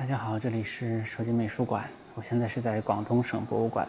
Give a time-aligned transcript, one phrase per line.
[0.00, 1.86] 大家好，这里是手机美术馆。
[2.14, 3.86] 我现在是在广东省博物馆，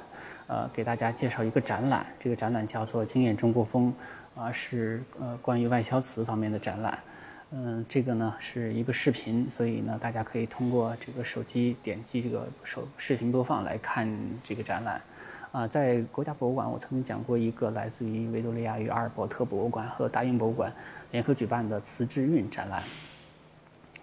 [0.48, 2.06] 呃，给大家介绍一个展览。
[2.20, 3.94] 这个展览叫做《惊艳中国风》，
[4.42, 7.00] 啊，是呃关于外销瓷方面的展览。
[7.52, 14.06] 嗯，这个呢是一个视频，所以呢大家可以通过这个手机点击这个手视频播放来看
[14.44, 15.02] 这个展览。
[15.54, 20.74] 啊，在国家博物馆，我曾经讲过一个来自于维多利亚与阿尔伯特博物馆和大英博物馆
[21.12, 22.84] 联合举办的瓷之韵展览，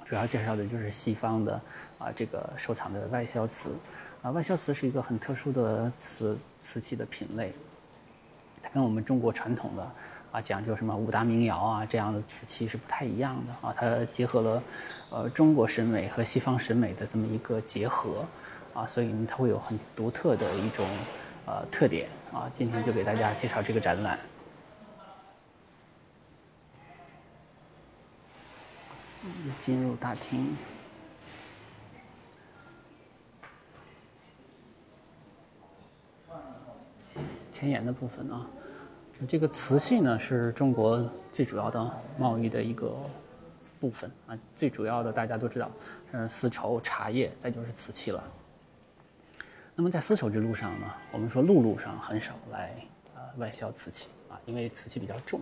[0.08, 1.60] 主要介绍的就是西方的
[1.98, 3.74] 啊这个收藏的外销瓷。
[4.22, 7.52] 啊，外销瓷是一个很特殊的瓷瓷器的品类，
[8.62, 9.90] 它跟我们中国传统的
[10.32, 14.62] 啊讲究什么五大名窑啊这样的瓷器是不太一样的啊，它结合了
[15.10, 18.24] 呃中国审美和西方审美的这么一个结合
[18.72, 20.86] 啊，所以呢它会有很独特的一种。
[21.50, 24.18] 呃，特点啊，今天就给大家介绍这个展览。
[29.58, 30.56] 进入大厅，
[37.50, 38.46] 前沿的部分啊，
[39.26, 42.96] 这个瓷器呢是中国最主要的贸易的一个
[43.80, 45.70] 部分啊，最主要的大家都知道，
[46.12, 48.22] 是丝绸、茶叶，再就是瓷器了。
[49.74, 52.74] 那么在丝绸之路上呢，我们说陆路上很少来
[53.14, 55.40] 啊外销瓷器啊，因为瓷器比较重。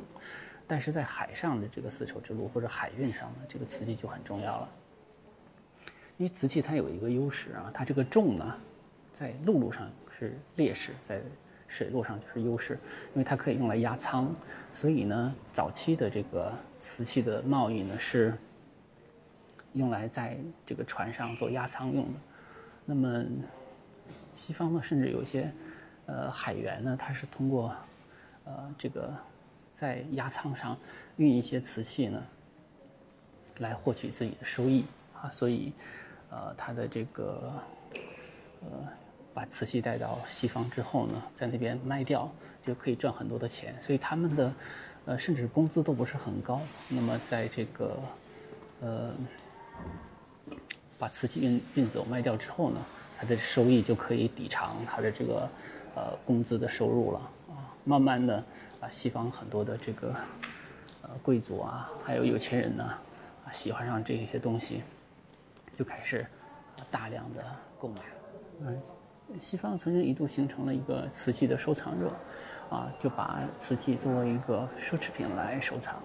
[0.67, 4.69] 但是在海上的这个丝绸之路或者海运上呢，这个瓷器就很重要了。
[6.17, 8.56] 因为瓷器它有一个优势啊，它这个重呢，
[9.12, 11.20] 在陆路上是劣势，在
[11.69, 12.78] 水路上就是优势，
[13.12, 14.34] 因为它可以用来压舱。
[14.72, 18.37] 所以呢，早期的这个瓷器的贸易呢，是
[19.75, 22.19] 用来在这个船上做压舱用的。
[22.84, 23.25] 那么
[24.33, 25.53] 西方呢，甚至有些，
[26.06, 27.75] 呃，海员呢，他是通过，
[28.44, 29.12] 呃，这个
[29.77, 30.74] 在压舱上
[31.19, 32.22] 运一些瓷器呢，
[33.58, 35.70] 来获取自己的收益啊，所以，
[36.30, 37.52] 呃，他的这个，
[38.62, 38.70] 呃，
[39.34, 42.32] 把瓷器带到西方之后呢，在那边卖掉
[42.66, 44.53] 就可以赚很多的钱，所以他们的，
[45.04, 46.59] 呃，甚至工资都不是很高。
[46.88, 48.00] 那么在这个，
[48.81, 49.15] 呃，
[50.98, 52.81] 把瓷器运运走卖掉之后呢？
[53.19, 55.48] 他的收益就可以抵偿他的这个，
[55.94, 57.19] 呃，工资的收入了
[57.50, 57.76] 啊。
[57.84, 58.44] 慢慢的，
[58.91, 60.14] 西方很多的这个，
[61.02, 62.84] 呃，贵族啊，还有有钱人呢，
[63.44, 64.82] 啊，喜欢上这些东西，
[65.72, 66.26] 就开始，
[66.91, 67.44] 大量的
[67.78, 68.00] 购买。
[68.60, 68.82] 嗯，
[69.38, 72.12] 西方曾经一度形成了一个瓷器的收藏热，
[72.70, 75.97] 啊，就把瓷器作为一个奢侈品来收藏，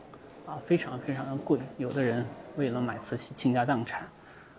[0.46, 1.60] 啊，非常非常的贵。
[1.78, 2.26] 有的人
[2.58, 4.08] 为了买瓷器倾家荡产，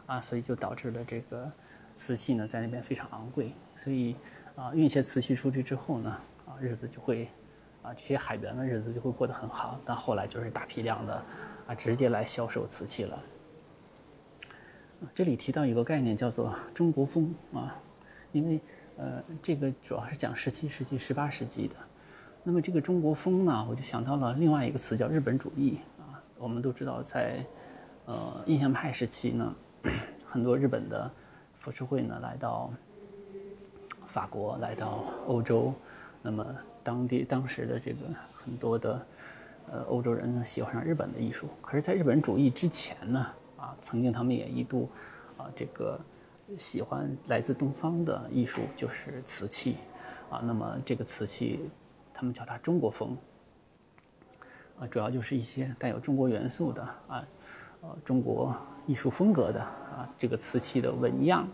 [0.06, 1.50] 啊，所以就导致了这个。
[1.94, 4.16] 瓷器呢，在那边非常昂贵，所以
[4.56, 6.10] 啊，运些瓷器出去之后呢，
[6.46, 7.28] 啊，日子就会，
[7.82, 9.78] 啊，这些海员的日子就会过得很好。
[9.84, 11.15] 但后来就是大批量的，
[11.66, 13.19] 啊，直接来销售瓷器了。
[15.15, 17.76] 这里提到一个概念叫做“中国风”啊，
[18.32, 18.60] 因为
[18.97, 21.75] 呃，这个主要是讲十七世纪、十八世纪的。
[22.44, 26.22] 那么这个“中国风”呢，我就想到了另外一个词叫“日本主义”啊。
[26.38, 27.44] 我们都知道，在
[28.06, 29.54] 呃印象派时期呢，
[30.26, 31.10] 很多日本的。
[31.54, 32.72] 浮世绘呢，来到
[34.09, 35.72] 法国，来到欧洲，
[36.20, 36.44] 那么
[36.82, 37.98] 当地当时的这个
[38.34, 39.06] 很多的
[39.70, 41.48] 呃欧洲人呢，喜欢上日本的艺术。
[41.60, 43.26] 可是，在日本主义之前呢，
[43.56, 44.91] 啊，曾经他们也一度
[45.37, 45.98] 啊，这个
[46.56, 49.76] 喜欢来自东方的艺术，就是瓷器，
[50.31, 51.60] 啊，那么这个瓷器，
[52.12, 53.16] 他们叫它中国风，
[54.78, 57.25] 啊，主要就是一些带有中国元素的啊，
[57.82, 58.54] 呃，中国。
[58.84, 61.47] 艺术风格的啊，这个瓷器的纹样，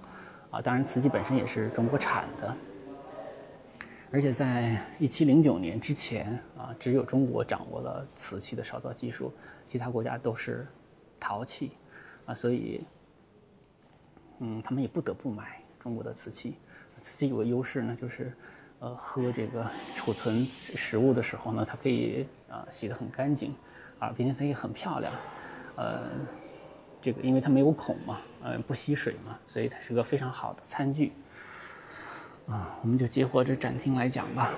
[0.50, 2.56] 啊，当然瓷器本身也是中国产的，
[4.10, 9.32] 而且在一七零九年之前啊，只有中国掌握了瓷器的烧造技术，
[9.70, 10.66] 其他国家都是
[11.20, 11.72] 陶器，
[12.24, 12.84] 啊，所以，
[14.38, 16.54] 嗯，他们也不得不买中国的瓷器。
[17.00, 18.32] 瓷器有个优势呢，就是，
[18.80, 23.54] 呃，喝这个储存食物的时候呢，它可以啊洗得很干净，
[23.98, 25.12] 啊，并且它也很漂亮，
[25.76, 26.08] 呃。
[27.00, 31.12] 这个，因为它没有孔嘛，呃，不吸水嘛，所以它是个非常好的餐具。
[32.50, 34.54] 啊，我们就结合这展厅来讲吧。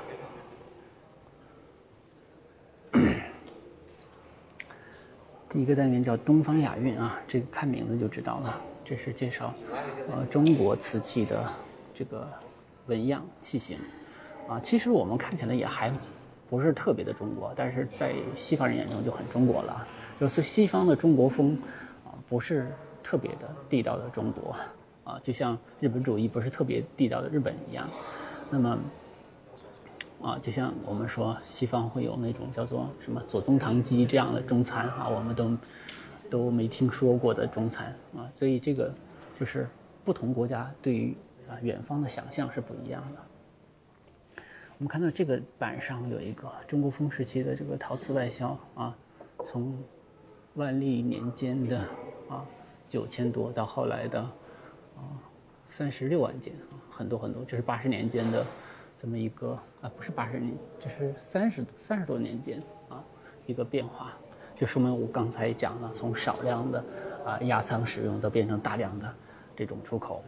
[5.48, 9.52] 第一个单元叫东方雅韵啊，这个看名字就知道了，这是介绍
[10.12, 11.52] 呃中国瓷器的
[11.92, 12.28] 这个
[12.86, 13.78] 纹样器型。
[14.48, 15.92] 啊，其实我们看起来也还
[16.48, 19.86] 不是特别的中国，但是在西方人眼中就很中国了，
[20.20, 21.58] 就是西方的中国风
[22.04, 22.14] 啊。
[22.28, 22.72] 不是
[23.02, 24.54] 特别的地道的中国，
[25.10, 27.88] 啊，就像日本主义不是特别地道的日本一样，
[28.48, 28.78] 那么，
[30.22, 35.56] 啊，就像我们说西方会有那种叫做什么左宗棠鸡这样的中餐啊，我们都
[36.30, 38.94] 都没听说过的中餐啊，所以这个
[39.38, 39.68] 就是
[40.04, 41.16] 不同国家对于
[41.48, 44.42] 啊远方的想象是不一样的。
[44.78, 48.96] 我们看到这个板上有一个中国风时期的这个陶瓷外销啊，
[49.44, 49.76] 从
[50.54, 51.80] 万历年间的
[52.28, 52.46] 啊
[52.88, 54.24] 九千多到后来的
[55.70, 56.52] 三十六万件，
[56.90, 58.44] 很多很多，就是八十年间的
[59.00, 63.02] 这么一个啊，不是八十年，这是三十三十多年间啊
[63.46, 64.12] 一个变化，
[64.54, 66.84] 就说明我刚才讲了，从少量的
[67.24, 69.14] 啊压仓使用，到变成大量的
[69.56, 70.22] 这种出口。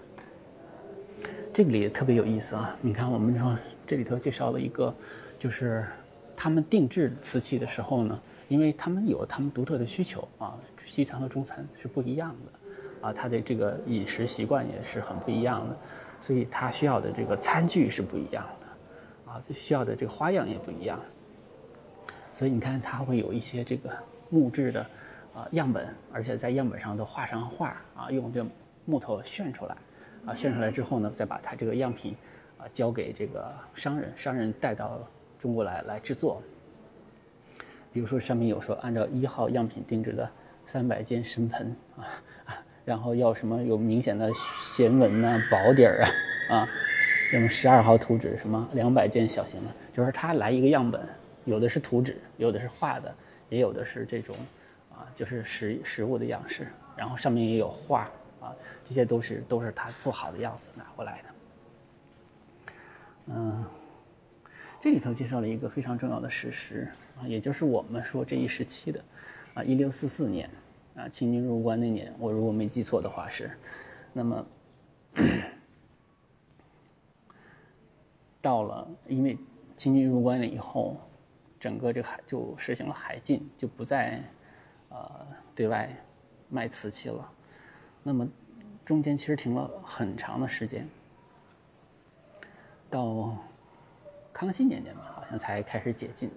[1.52, 2.74] 这个里特别有意思啊！
[2.80, 4.94] 你看，我们说这里头介绍了一个，
[5.38, 5.84] 就是
[6.34, 8.18] 他们定制瓷器的时候呢，
[8.48, 10.56] 因为他们有他们独特的需求啊，
[10.86, 12.61] 西餐和中餐是不一样的，
[13.02, 15.76] 啊，他的这个饮食习惯也是很不一样的，
[16.20, 20.98] 所以他需要的这个餐具是不一样的，啊，需要的这个花样也不一样，
[22.32, 23.90] 所以你看，他会有一些这个
[24.30, 24.80] 木质的
[25.34, 28.46] 啊样本，而且在样本上都画上画啊，用这
[28.86, 29.76] 木头炫出来。
[30.24, 32.14] 啊，炫出来之后呢，再把它这个样品，
[32.56, 35.00] 啊，交给这个商人，商人带到
[35.40, 36.40] 中国来来制作。
[37.92, 40.30] 比如说上面有说，按照一号样品定制的
[40.64, 42.06] 三百件神盆啊，
[42.84, 44.30] 然后要什么有明显的
[44.62, 46.08] 弦纹呐、薄底儿啊
[46.58, 46.68] 啊，
[47.32, 51.00] 用十二号图纸什么两百件小型的，就是他来一个样本，
[51.44, 53.14] 有的是图纸，有的是画的，
[53.48, 54.36] 也有的是这种
[54.90, 58.10] 啊，就是实实物的样式，然后上面也有画。
[58.42, 58.52] 啊，
[58.84, 62.72] 这些都是都是他做好的样子拿过来的。
[63.26, 63.64] 嗯，
[64.80, 69.00] 这里头介绍了一个非常重要的事实啊，也就是我们说这一时期的
[69.54, 70.50] 啊，一六四四年
[70.94, 73.50] 啊，清军入关那年，我如果没记错的话是，
[74.12, 74.46] 那么
[78.40, 79.38] 到了，因为
[79.76, 80.96] 清军入关了以后，
[81.58, 84.22] 整个这个海就实行了海禁，就不再
[84.90, 85.88] 呃对外
[86.48, 87.32] 卖瓷器了。
[88.02, 88.28] 那么，
[88.84, 90.86] 中间其实停了很长的时间，
[92.90, 93.36] 到
[94.32, 96.28] 康熙年间吧，好像才开始解禁，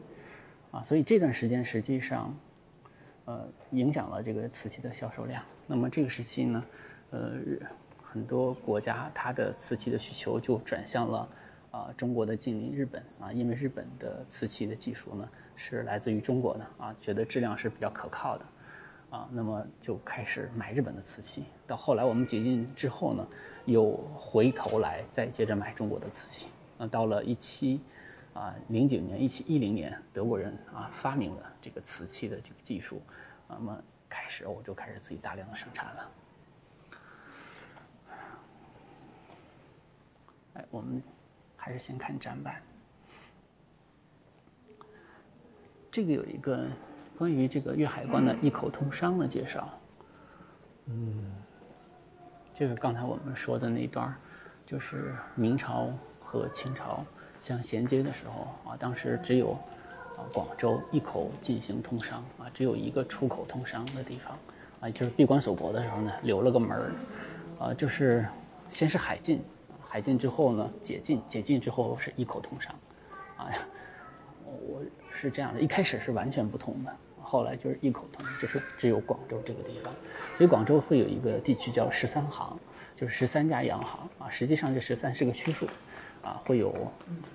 [0.72, 2.34] 啊，所以这段时间实际上，
[3.26, 5.44] 呃，影响了这个瓷器的销售量。
[5.68, 6.64] 那么这个时期呢，
[7.12, 7.32] 呃，
[8.02, 11.30] 很多国家它的瓷器的需求就转向了
[11.72, 18.46] 啊中国的近邻日本啊，因为日本的瓷器的技术呢是来自于中国的啊，觉得质量是比较可靠的。
[19.12, 21.46] 啊，那么就开始买日本的瓷器。
[21.66, 23.26] 到后来我们解禁之后呢，
[23.66, 26.48] 又回头来再接着买中国的瓷器。
[26.78, 27.80] 那到了一七
[28.36, 33.02] 啊零九年、一七一零年，德国人啊发明了这个瓷器的这个技术，
[33.48, 36.12] 那么开始欧洲开始自己大量的生产了。
[40.54, 41.02] 哎，我们
[41.58, 42.62] 还是先看展板。
[45.90, 46.68] 这个有一个。
[47.18, 49.70] 关于这个粤海关的一口通商的介绍，
[50.88, 51.34] 嗯，
[52.54, 54.14] 就是刚才我们说的那段
[54.66, 57.06] 就是明朝和清朝
[57.46, 59.52] 相衔接的时候啊，当时只有
[60.18, 64.36] 啊广州一口进行通商啊，只有一个出口通商的地方
[64.80, 66.92] 啊，就是闭关锁国的时候呢，留了个门儿
[67.60, 68.26] 啊，就是
[68.72, 69.44] 先是海禁，
[69.88, 72.74] 海禁之后呢解禁，解禁之后是一口通商，
[73.38, 73.46] 啊，
[74.44, 74.82] 我
[75.14, 76.92] 是这样的，一开始是完全不同的。
[77.20, 79.94] 后来就是一口通，就是只有广州这个地方，
[80.36, 82.58] 所以广州会有一个地区叫十三行，
[82.96, 84.30] 就是十三家洋行啊。
[84.32, 85.68] 实际上这十三是个虚数，
[86.26, 86.92] 啊，会有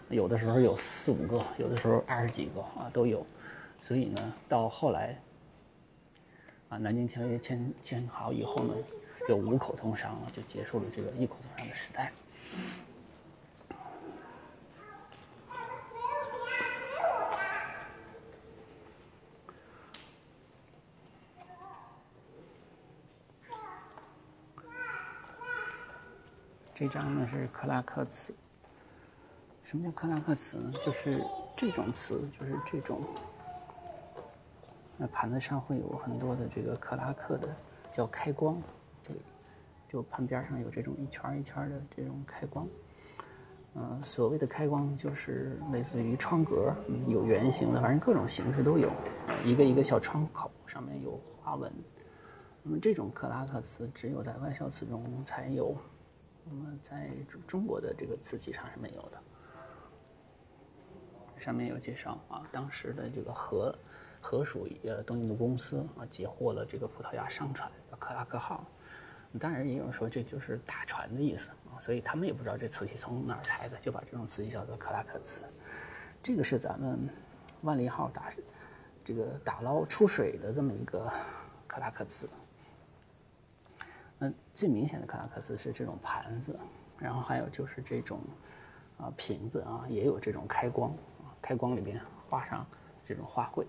[0.09, 3.25] 有的时候有四五个，有的时候二十几个啊都有。
[3.81, 5.17] 所以呢，到后来
[6.69, 8.75] 啊，南京条约签签好以后呢，
[9.29, 12.13] 有五口通商了，就结束了这个一口通商的时代。
[26.75, 28.35] 这张呢是克拉克瓷。
[29.71, 30.73] 什么叫克拉克瓷呢？
[30.85, 31.25] 就是
[31.57, 33.01] 这种瓷，就是这种。
[34.97, 37.49] 那盘子上会有很多的这个克拉克的，
[37.93, 38.61] 叫开光，
[39.01, 39.15] 就
[39.89, 42.67] 就盘边上有这种一圈一圈的这种开光。
[43.77, 46.75] 嗯，所谓的开光就是类似于窗格，
[47.07, 48.91] 有圆形的，反正各种形式都有。
[49.45, 51.73] 一个一个小窗口上面有花纹。
[52.65, 55.77] 那么这种克拉克瓷只有在外销瓷中才有。
[56.45, 57.09] 那么在
[57.47, 59.23] 中国的这个瓷器上是没有的。
[61.41, 63.75] 上面有介绍啊，当时的这个河
[64.21, 68.65] 河属呃东印度公司啊截获了这个葡萄牙商船克拉克号，
[69.39, 75.45] 当然也有人说这就是大船的意思啊，所以他们也不知道这瓷器从哪儿来的，就把这种瓷器叫做克拉克瓷。
[76.23, 77.09] 这个是咱们
[77.63, 78.33] 万利号打
[79.03, 81.11] 这个打捞出水的这么一个
[81.67, 82.29] 克拉克瓷。
[84.19, 86.59] 那最明显的克拉克瓷是这种盘子，
[86.99, 88.21] 然后还有就是这种
[88.99, 90.93] 啊瓶子啊，也有这种开光，
[91.41, 92.67] 开光里边画上
[93.07, 93.65] 这种花卉。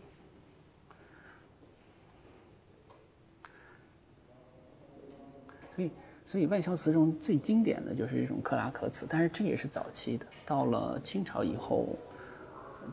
[5.73, 5.91] 所以，
[6.25, 10.25] 所以外销瓷中最经典的就是这种克拉克瓷，但是这也是早期的。
[10.45, 11.95] 到了清朝以后，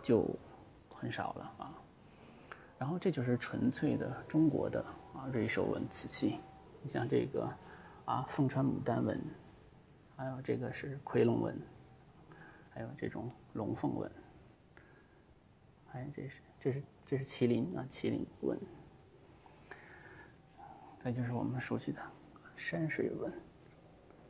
[0.01, 0.25] 就
[0.95, 1.75] 很少了啊。
[2.79, 4.81] 然后这就是纯粹的中国的
[5.13, 6.39] 啊瑞兽纹瓷器，
[6.81, 7.51] 你像这个
[8.05, 9.21] 啊凤穿牡丹纹，
[10.17, 11.61] 还有这个是夔龙纹，
[12.71, 14.09] 还有这种龙凤纹，
[15.93, 18.59] 哎这是这是这是麒麟啊麒麟纹，
[21.03, 22.01] 再就是我们熟悉的。
[22.57, 23.33] 山水纹，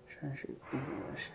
[0.06, 1.32] 山水风景纹饰。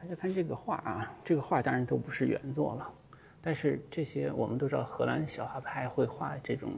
[0.00, 2.92] 大家看这个画啊，这个画当然都不是原作了，
[3.40, 6.72] 但是这些我们都知道，荷兰小画派会画这种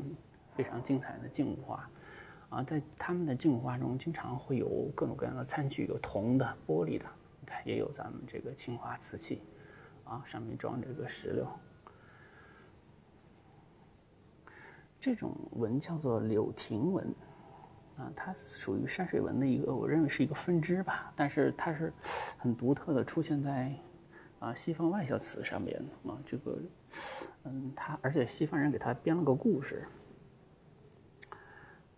[0.54, 1.90] 非常精彩的静物画，
[2.50, 7.06] 啊，在他们的静物画中，经常会有各种各样的餐具，有铜的、玻璃的，
[7.64, 9.42] 也有咱们这个青花瓷器，
[10.04, 11.46] 啊，上面装着个石榴。
[14.98, 17.14] 这种纹叫做柳亭纹，
[17.96, 21.12] 啊，它属于山水纹的一个，我认为是一个分支吧。
[21.16, 21.92] 但是它是
[22.36, 23.74] 很独特的，出现在
[24.40, 26.18] 啊西方外销瓷上面啊。
[26.26, 26.58] 这个，
[27.44, 29.86] 嗯，它而且西方人给它编了个故事。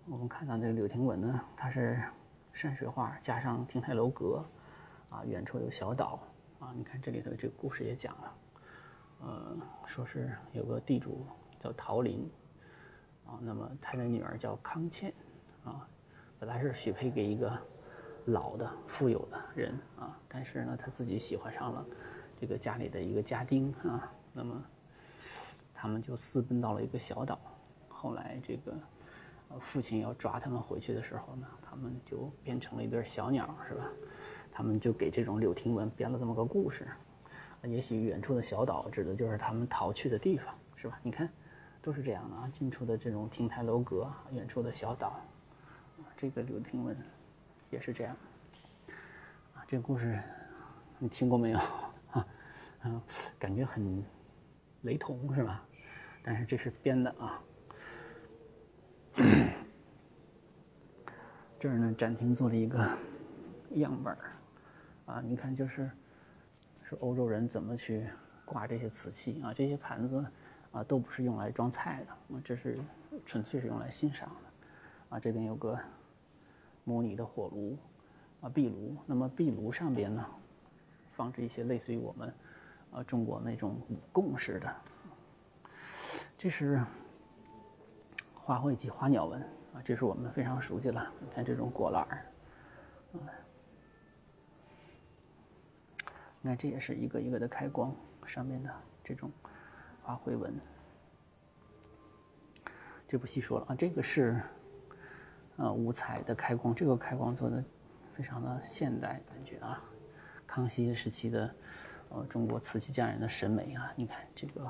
[0.06, 2.00] 我们看到这个柳亭纹呢，它是
[2.52, 4.44] 山水画加上亭台楼阁，
[5.12, 6.18] 啊，远处有小岛，
[6.58, 8.34] 啊，你看这里头这个故事也讲了，
[9.20, 11.26] 呃，说是有个地主
[11.60, 12.28] 叫陶林。
[13.24, 15.14] 啊，那么他的女儿叫康倩，
[15.64, 15.88] 啊，
[16.40, 17.56] 本来是许配给一个
[18.26, 21.86] 老的富有的人啊，但是呢，他自己喜欢上了
[22.36, 24.60] 这个家里的一个家丁啊，那么
[25.72, 27.38] 他们就私奔到了一个小岛。
[27.88, 28.74] 后来这个
[29.60, 33.88] 父亲要抓他们回去的时候呢，他们就变成了一对小鸟，是吧？
[34.52, 36.86] 他们就给这种柳亭文编了这么个故事。
[37.64, 41.00] 也许远处的小岛指的就是他们逃去的地方，是吧？
[41.02, 41.28] 你看。
[41.84, 45.20] 都是这样的啊，近处的这种亭台楼阁，远处的小岛，
[46.16, 46.96] 这个柳亭文
[47.70, 48.16] 也是这样。
[49.52, 50.16] 啊，这个故事
[51.00, 51.58] 你听过没有？
[52.14, 52.24] 啊，
[52.84, 53.02] 嗯，
[53.36, 54.00] 感觉很
[54.82, 55.66] 雷同是吧？
[56.22, 57.42] 但是这是编的啊。
[61.58, 62.78] 这儿呢，展厅做了一个
[63.70, 64.30] 样本儿，
[65.06, 65.90] 啊，你看就是
[66.82, 68.06] 说欧洲人怎么去
[68.44, 70.24] 挂这些瓷器啊，这些盘子。
[70.72, 72.78] 啊，都不是用来装菜的，这是
[73.26, 75.78] 纯粹是用来欣赏的，啊，这边有个
[76.82, 77.76] 模拟的火炉，
[78.40, 80.26] 啊，壁炉，那么壁炉上边呢，
[81.10, 82.34] 放置一些类似于我们，
[82.90, 84.74] 啊，中国那种五供式的，
[86.38, 86.82] 这是
[88.34, 89.42] 花卉及花鸟纹，
[89.74, 92.26] 啊，这是我们非常熟悉了，你看这种果篮儿，
[93.12, 93.28] 啊，
[96.42, 97.94] 你看这也是一个一个的开光
[98.26, 98.70] 上面的
[99.02, 99.30] 这种。
[100.04, 100.52] 花卉纹，
[103.06, 103.74] 这不细说了啊。
[103.76, 104.42] 这个是，
[105.56, 107.64] 呃，五彩的开光，这个开光做的
[108.12, 109.80] 非常的现代感觉啊。
[110.44, 111.54] 康熙时期的，
[112.08, 114.68] 呃，中国瓷器匠人的审美啊，你看这个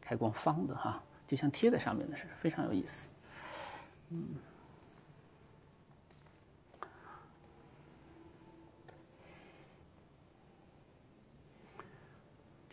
[0.00, 3.08] 开光方的哈，就像贴在上面的似的，非常有意思。
[4.08, 4.26] 嗯，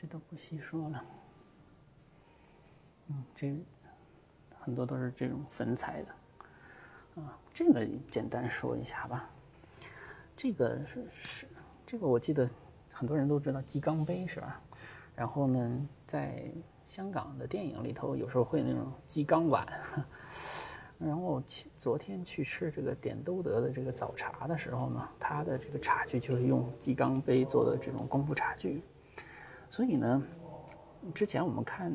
[0.01, 1.05] 这都不细说了。
[3.09, 3.55] 嗯，这
[4.59, 9.29] 很多都是这种粉彩的，啊，这个简单说一下吧。
[10.35, 11.47] 这个是是
[11.85, 12.49] 这个，我记得
[12.91, 14.59] 很多人都知道鸡缸杯是吧？
[15.15, 16.51] 然后呢，在
[16.89, 19.67] 香港的电影里头，有时候会那种鸡缸碗。
[20.97, 21.43] 然后
[21.77, 28.81] 昨天去吃这个点都德的这个早茶的时候呢，他的这个茶具就是用鸡缸杯做的这种功夫茶具。
[29.71, 30.21] 所以呢，
[31.15, 31.91] 之前我们看。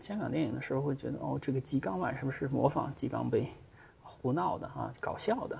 [0.00, 3.48] 香港电影的时候会觉得哦，这个鸡缸碗是不是模仿鸡缸杯，
[4.02, 5.58] 胡闹的啊，搞笑的。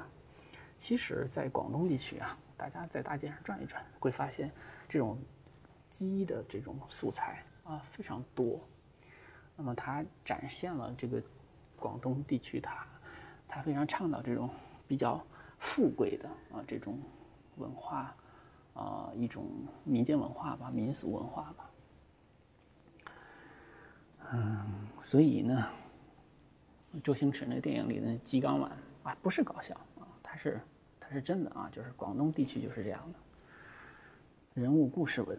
[0.76, 4.52] 其实，在广东地区啊，大家在大街上转一转，会发现
[4.86, 5.16] 这种
[5.88, 8.60] 鸡的这种素材啊非常多。
[9.56, 11.22] 那么，它展现了这个
[11.74, 12.86] 广东地区，它
[13.48, 14.50] 它非常倡导这种
[14.86, 15.24] 比较
[15.58, 17.00] 富贵的啊这种
[17.56, 18.14] 文化
[18.74, 19.46] 啊一种
[19.84, 21.70] 民间文化吧，民俗文化吧。
[24.32, 25.68] 嗯，所以呢，
[27.02, 30.60] 周星驰那电影里的鸡缸碗啊，不是搞笑啊，它是
[30.98, 33.18] 它是真的啊，就是广东地区就是这样的，
[34.62, 35.38] 人物故事文，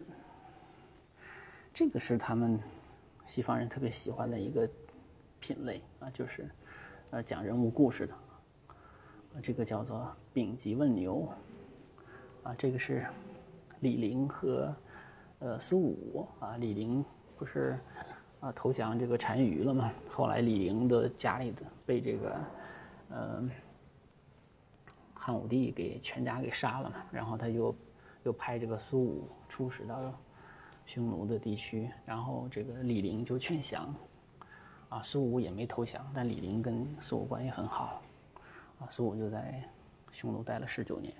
[1.74, 2.58] 这个是他们
[3.24, 4.70] 西方人特别喜欢的一个
[5.40, 6.48] 品类啊，就是
[7.10, 8.14] 呃讲人物故事的，
[9.42, 11.28] 这个叫做丙吉问牛，
[12.44, 13.04] 啊，这个是
[13.80, 14.74] 李陵和
[15.38, 17.04] 呃苏武啊，李陵
[17.36, 17.78] 不是
[18.40, 19.92] 啊投降这个单于了吗？
[20.10, 22.36] 后来李陵的家里的被这个
[23.10, 23.50] 呃
[25.14, 27.74] 汉武帝给全家给杀了嘛，然后他就
[28.24, 30.12] 又派这个苏武出使到
[30.84, 33.94] 匈奴的地区，然后这个李陵就劝降。
[34.88, 38.00] 啊，苏武也没投降，但李陵跟苏武关系很好，
[38.78, 39.68] 啊，苏武就在
[40.12, 41.12] 匈奴待了十九年，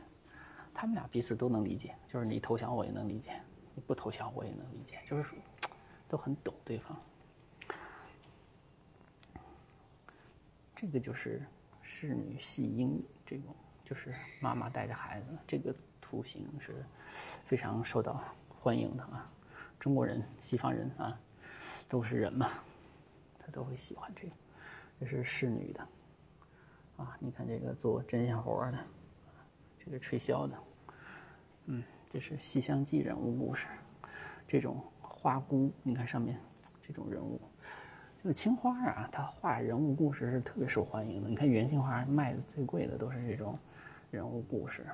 [0.79, 3.41] 他们俩彼此都能理解，就是你投降我也能理解，
[3.75, 5.31] 你不投降我也能理解，就是
[6.07, 6.95] 都很懂对方。
[10.75, 11.43] 这个就是
[11.81, 16.85] 侍女戏婴这种，就是妈妈带着孩子，这个图形是
[17.47, 18.23] 非常受到
[18.61, 19.33] 欢迎的啊，
[19.81, 21.19] 中国人、西方人啊，
[21.89, 22.51] 都是人嘛。
[23.39, 24.35] 他都会喜欢这个，
[25.01, 25.89] 这是侍女的，
[26.99, 28.79] 啊，你看这个做针线活的，
[29.79, 30.59] 这个吹箫的，
[31.67, 33.67] 嗯，这是《西厢记》人物故事，
[34.47, 36.39] 这种花姑，你看上面
[36.81, 37.41] 这种人物，
[38.23, 41.29] 这个青花啊，它画人物故事是特别受欢迎的。
[41.29, 43.59] 你看元青花卖的最贵的都是这种
[44.13, 44.87] 人物故事，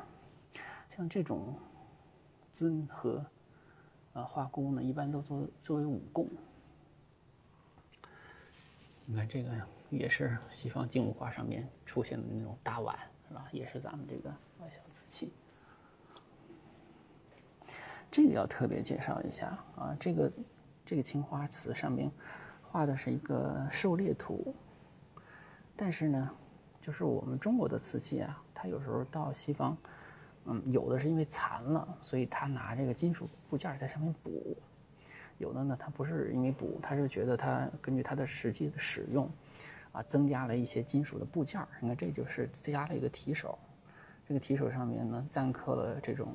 [0.89, 1.55] 像这种
[2.55, 3.23] 尊和
[4.15, 6.27] 呃花姑呢，一般都作作为武功。
[9.05, 9.51] 你看这个
[9.91, 12.99] 也是西方静物画上面出现的那种大碗，
[13.29, 13.47] 是吧？
[13.53, 15.31] 也是咱们这个外小瓷器。
[18.13, 20.33] 这个要特别介绍一下啊，这个
[20.85, 22.13] 这个青花瓷上面
[22.61, 24.55] 画的是一个狩猎图，
[25.75, 26.31] 但是呢，
[26.79, 29.75] 就是我们中国的瓷器啊，它有时候到西方，
[30.45, 34.55] 嗯，有的是因为残了，所以他拿这个金属部件在上面补。
[35.39, 39.29] 有的呢，它不是因为补，他是觉得它根据它的实际的使用，
[39.91, 41.67] 啊，增加了一些金属的部件儿。
[41.81, 43.59] 你看，这就是加了一个提手，
[44.29, 46.29] 这个提手上面呢錾刻了这种，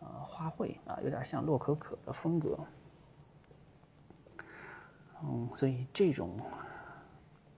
[0.00, 2.58] 呃，花卉啊，有点像洛可可的风格。
[5.22, 6.40] 嗯，所以这种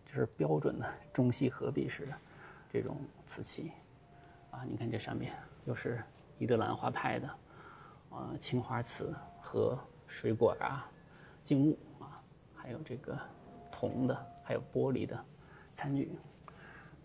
[0.05, 2.13] 就是标准的中西合璧式的
[2.71, 3.73] 这种瓷器，
[4.51, 5.33] 啊，你看这上面
[5.65, 6.03] 又是
[6.39, 7.31] 伊德兰花派的，
[8.11, 9.79] 呃，青花瓷和。
[10.15, 10.87] 水果啊，
[11.43, 12.23] 静物啊，
[12.55, 13.19] 还有这个
[13.71, 15.19] 铜的，还有玻璃的
[15.75, 16.19] 餐具。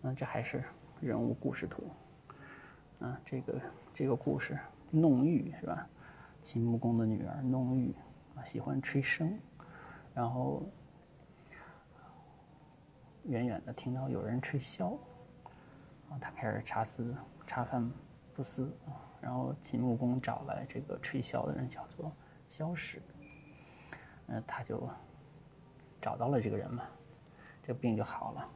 [0.02, 0.62] 那这还是
[1.00, 1.84] 人物故事图。
[3.00, 3.60] 啊，这个
[3.94, 4.58] 这个故事，
[4.90, 5.88] 弄玉是吧？
[6.40, 7.94] 秦穆公的女儿弄玉
[8.36, 9.32] 啊，喜欢吹笙，
[10.14, 10.62] 然后
[13.24, 14.96] 远远的听到有人吹箫，
[16.08, 17.14] 啊，他开始茶思
[17.46, 17.90] 茶饭
[18.32, 22.12] 不思啊，然后秦穆公找来这个吹箫的人，叫做。
[22.48, 23.02] 萧史，
[24.28, 24.88] 嗯，他就
[26.00, 26.84] 找到了这个人嘛，
[27.62, 28.48] 这病就好了。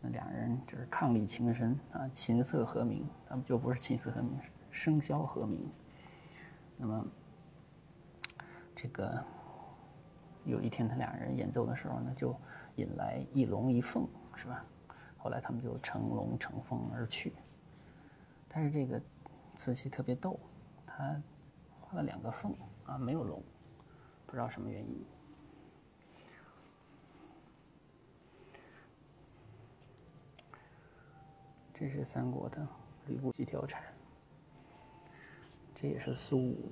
[0.00, 4.38] 那两人就是伉俪情深啊，琴瑟和鸣，他们就不是琴瑟和鸣，
[4.72, 5.70] 笙箫和鸣。
[6.76, 7.06] 那么，
[8.74, 9.24] 这个
[10.44, 12.34] 有一天他俩人演奏的时候呢，就
[12.76, 14.64] 引来一龙一凤，是吧？
[15.18, 17.32] 后来他们就乘龙乘凤而去。
[18.48, 19.00] 但是这个
[19.54, 20.40] 瓷器特别逗，
[20.86, 21.22] 它。
[21.94, 22.56] 了两个凤
[22.86, 23.42] 啊，没有龙，
[24.24, 25.04] 不知道什么原因。
[31.74, 32.66] 这是三国的
[33.08, 33.82] 吕布几条蝉，
[35.82, 36.70] 这也是苏武。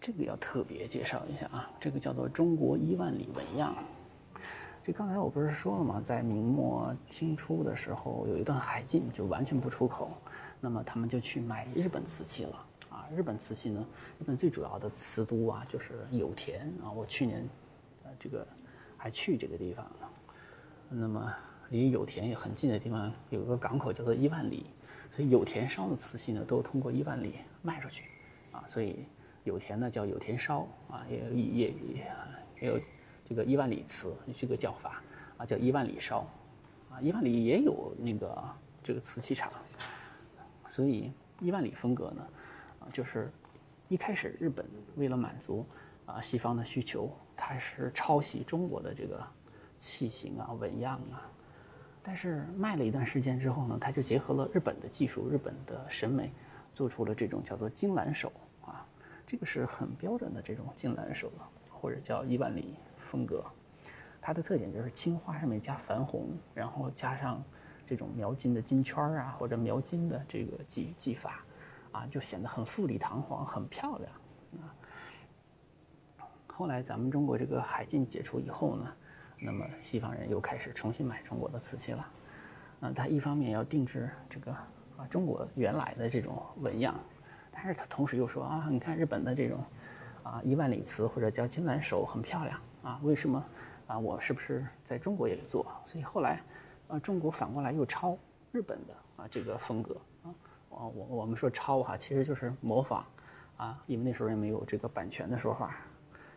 [0.00, 3.74] 这个要特别介绍一下啊，这个叫做中国一万里纹样。
[4.84, 6.00] 这刚才我不是说了吗？
[6.04, 10.10] 在明末清初的时候，有一段海禁，就完全不出口，
[10.60, 13.08] 那么他们就去买日本瓷器了啊。
[13.12, 13.84] 日本瓷器呢，
[14.20, 16.90] 日本最主要的瓷都啊，就是有田啊。
[16.92, 17.48] 我去年，
[18.04, 18.46] 呃，这个
[18.96, 20.11] 还去这个地方了。
[20.94, 21.32] 那么
[21.70, 24.66] 离有田也很近的地方，有一个港口叫做伊万里，
[25.16, 28.04] 所以有田烧的瓷器呢，都通过伊万里卖出去
[28.52, 28.62] 啊。
[28.66, 29.06] 所以
[29.44, 31.74] 有田呢叫有田烧啊，也也也
[32.60, 32.80] 也有。
[33.24, 35.00] 这个伊万里瓷这个叫法
[35.38, 36.26] 啊，叫伊万里烧，
[36.90, 38.44] 啊，伊万里也有那个
[38.82, 39.50] 这个瓷器厂，
[40.68, 42.26] 所以伊万里风格呢，
[42.80, 43.32] 啊，就是
[43.88, 45.64] 一开始日本为了满足
[46.04, 49.24] 啊西方的需求，它是抄袭中国的这个
[49.82, 51.26] 器型啊纹样啊，
[52.04, 56.30] 但是卖了一段时间之后呢，它就结合了日本的技术、日本的审美，
[56.72, 58.30] 做出了这种叫做金兰手
[58.64, 58.86] 啊，
[59.26, 61.32] 这个是很标准的这种金兰手
[61.68, 62.76] 或者叫伊万里。
[62.98, 63.44] 风格，
[64.22, 67.44] 它的特点就是青花上面加矾红，然后加上
[67.86, 71.44] 这种描金的金圈啊，或者描金的这个技技法，
[71.90, 74.12] 啊，就显得很富丽堂皇，很漂亮
[74.62, 74.72] 啊。
[76.46, 78.90] 后来咱们中国这个海禁解除以后呢，
[79.44, 82.06] 那么西方人又开始重新买中国的瓷器了。
[82.80, 86.94] 嗯他一方面要定制这个啊中国原来的这种纹样，
[87.50, 89.64] 但是他同时又说啊，你看日本的这种
[90.22, 93.44] 啊一万里瓷或者叫金兰手很漂亮啊，为什么
[93.86, 95.66] 啊我是不是在中国也做？
[95.84, 96.42] 所以后来
[96.88, 98.18] 啊中国反过来又抄
[98.50, 100.34] 日本的啊这个风格啊，
[100.68, 103.06] 我我我们说抄哈，其实就是模仿
[103.56, 105.76] 啊，因为那时候也没有这个版权的说法。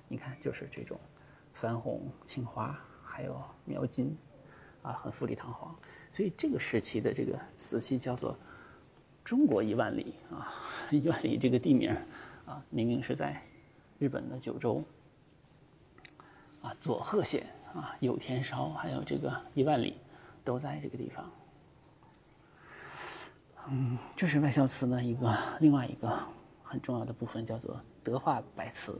[0.07, 0.95] 你看，就是这种
[1.59, 2.79] 矾红、青花，
[3.15, 4.13] 还有描金，
[4.81, 5.73] 啊，很富丽堂皇。
[6.11, 8.37] 所以这个时期的这个瓷器叫做
[9.23, 10.51] “中国一万里”啊，
[10.91, 11.95] 一万里这个地名
[12.45, 13.41] 啊，明明是在
[13.99, 14.83] 日本的九州
[16.61, 19.95] 啊，佐贺县啊，有田烧，还有这个一万里，
[20.43, 21.31] 都在这个地方。
[23.69, 26.19] 嗯，这是外销瓷的一个另外一个
[26.63, 28.99] 很重要的部分，叫做德化白瓷。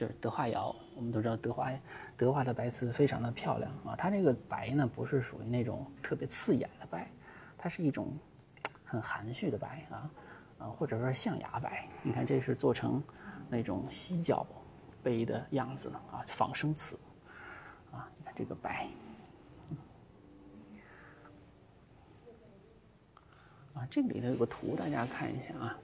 [0.00, 1.70] 就是德化窑，我们都知道德化
[2.16, 3.94] 德化的白瓷非常的漂亮啊。
[3.94, 7.10] 它这个白呢，不是属于那种特别刺眼的白，
[7.58, 8.16] 它是一种
[8.82, 10.10] 很含蓄的白啊
[10.60, 11.86] 啊，或者说象牙白。
[12.02, 13.02] 你看，这是做成
[13.50, 14.46] 那种犀角
[15.02, 16.98] 杯的样子啊，仿生瓷
[17.92, 18.08] 啊。
[18.16, 18.88] 你看这个白
[23.74, 25.78] 啊，这里头有个图，大家看一下啊。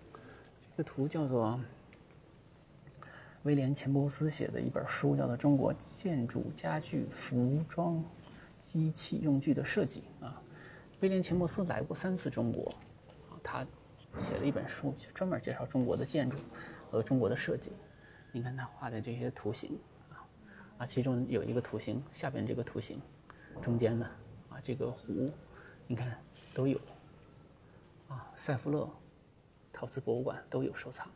[0.75, 1.61] 这个图叫做。
[3.47, 8.03] 威廉·钱伯斯写的一本书叫做《中国建筑、家具、服装、
[8.59, 10.43] 机器用具的设计》啊。
[10.99, 12.75] 威廉·钱伯斯来过三次中国，
[13.31, 13.65] 啊，他
[14.19, 16.37] 写了一本书，专门介绍中国的建筑
[16.91, 17.71] 和中国的设计。
[18.33, 19.79] 你看他画的这些图形
[20.11, 20.27] 啊，
[20.79, 23.01] 啊，其中有一个图形，下边这个图形，
[23.63, 24.05] 中间的
[24.49, 25.31] 啊，这个壶，
[25.87, 26.19] 你看
[26.53, 26.81] 都有
[28.09, 28.91] 啊，塞夫勒
[29.73, 31.07] 陶瓷博物馆都有收藏。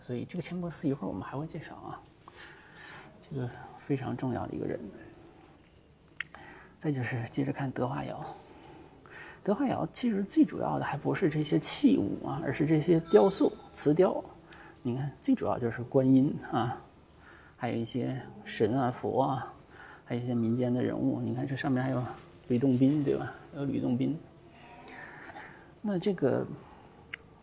[0.00, 2.00] 所以这个钱伯斯一会儿我们还会介绍啊，
[3.20, 4.80] 这个非常重要的一个人。
[6.78, 8.26] 再就是接着看德化窑，
[9.44, 14.20] 德化窑其实最主要的还不是这些器物啊，而是这些雕塑、瓷雕。
[14.82, 16.76] 你看，最主要就是观音啊，
[17.56, 19.54] 还有一些神啊、佛啊，
[20.04, 21.20] 还有一些民间的人物。
[21.20, 22.02] 你看这上面还有
[22.48, 23.32] 吕洞宾，对吧？
[23.54, 24.18] 有吕洞宾。
[25.80, 26.44] 那这个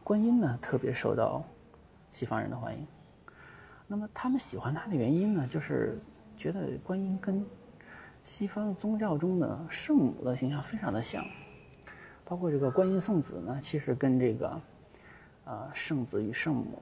[0.04, 1.42] 观音呢，特别受到。
[2.12, 2.88] 西方人的欢迎，
[3.88, 6.00] 那么他们喜欢它的原因呢，就是
[6.36, 7.46] 觉得观音跟
[8.24, 11.24] 西方宗教中的圣母的形象非常的像，
[12.26, 14.62] 包括这个观音送子呢，其实跟这个
[15.46, 16.82] 呃圣子与圣母、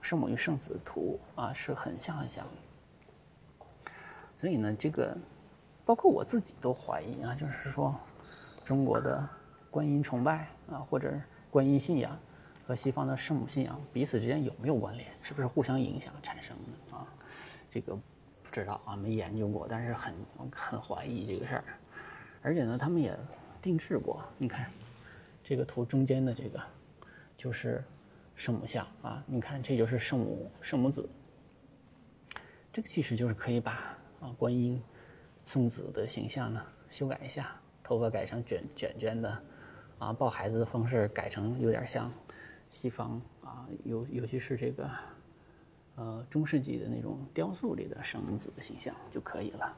[0.00, 2.46] 圣母与圣子图啊是很像很像。
[4.36, 5.16] 所以呢，这个
[5.84, 7.94] 包括我自己都怀疑啊，就是说
[8.64, 9.28] 中国的
[9.70, 11.12] 观音崇拜啊，或者
[11.50, 12.18] 观音信仰。
[12.72, 15.06] 和西方的圣母信仰彼此之间有没有关联？
[15.20, 17.06] 是不是互相影响产生的啊？
[17.70, 20.14] 这个不知道啊，没研究过，但是很
[20.50, 21.64] 很怀疑这个事儿。
[22.40, 23.14] 而且呢，他们也
[23.60, 24.24] 定制过。
[24.38, 24.70] 你看
[25.44, 26.58] 这个图中间的这个
[27.36, 27.84] 就是
[28.36, 31.06] 圣母像啊，你看这就是圣母圣母子。
[32.72, 34.82] 这个其实就是可以把啊观音
[35.44, 37.54] 送子的形象呢修改一下，
[37.84, 39.42] 头发改成卷卷卷的
[39.98, 42.10] 啊，抱孩子的方式改成有点像。
[42.72, 44.90] 西方啊，尤尤其是这个，
[45.94, 49.76] 呃，中世纪的那种雕塑里的圣母子的形象就可以了。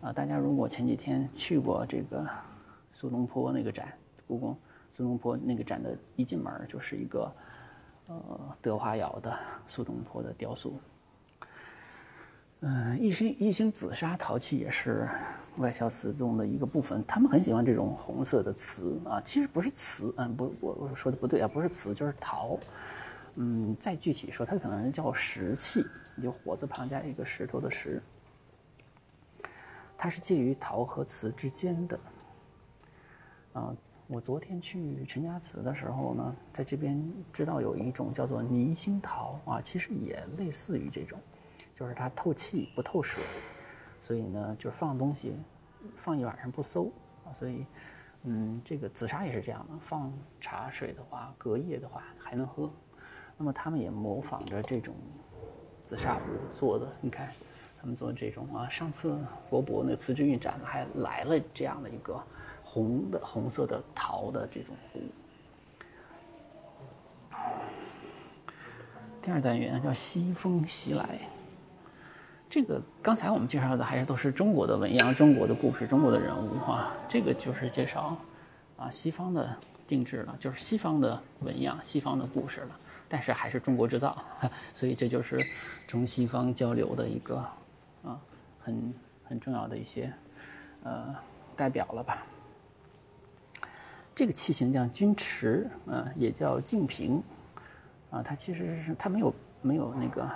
[0.00, 2.26] 啊，大家如果前几天去过这个
[2.92, 3.92] 苏东坡那个展，
[4.26, 4.58] 故宫
[4.94, 7.30] 苏东坡那个展的一进门就是一个
[8.06, 10.80] 呃德华窑的苏东坡的雕塑。
[12.68, 15.08] 嗯，一星一星紫砂陶器也是。
[15.58, 22.58] 外销瓷中的一个部分，他们很喜欢这种红色的瓷啊，其实不是瓷，嗯，不，我我说的不对啊，不是瓷就是陶，
[23.36, 25.86] 嗯，再具体说，它可能叫石器，
[26.22, 28.02] 就火字旁加一个石头的石，
[29.96, 31.98] 它是介于陶和瓷之间的。
[33.54, 33.74] 啊，
[34.08, 37.02] 我昨天去陈家祠的时候呢，在这边
[37.32, 41.18] 知道有一种叫做泥心陶啊，其实也类似于这种，
[41.78, 43.22] 就是它透气不透水。
[44.00, 45.36] 所以呢，就是放东西，
[45.96, 46.92] 放一晚上不馊
[47.24, 47.32] 啊。
[47.32, 47.66] 所以，
[48.22, 52.70] 嗯，这个紫砂也是这样的，放茶水的话，隔夜的话还能喝。
[53.36, 54.94] 那么他们也模仿着这种
[55.82, 56.20] 紫砂壶
[56.52, 57.32] 做的，你看，
[57.80, 58.68] 他们做这种啊。
[58.68, 59.18] 上次
[59.50, 62.22] 博博那瓷之韵展还来了这样的一个
[62.62, 65.00] 红的红色的陶的这种壶。
[69.20, 71.18] 第二单元叫西风袭来。
[72.56, 76.94] 这个刚才我们介绍的还是都是中国的纹样、中国的故事、中国的人物啊。
[77.06, 78.16] 这个就是介绍
[78.78, 79.54] 啊西方的
[79.86, 84.24] 定制了，就是西方的纹样、西方的故事了，但是还是中国制造，
[84.72, 85.38] 所以这就是
[85.86, 87.36] 中西方交流的一个
[88.02, 88.18] 啊
[88.58, 90.10] 很很重要的一些
[90.82, 91.14] 呃
[91.54, 92.24] 代表了吧。
[94.14, 97.22] 这个器型叫钧池，啊，也叫净瓶，
[98.10, 100.26] 啊，它其实是它没有没有那个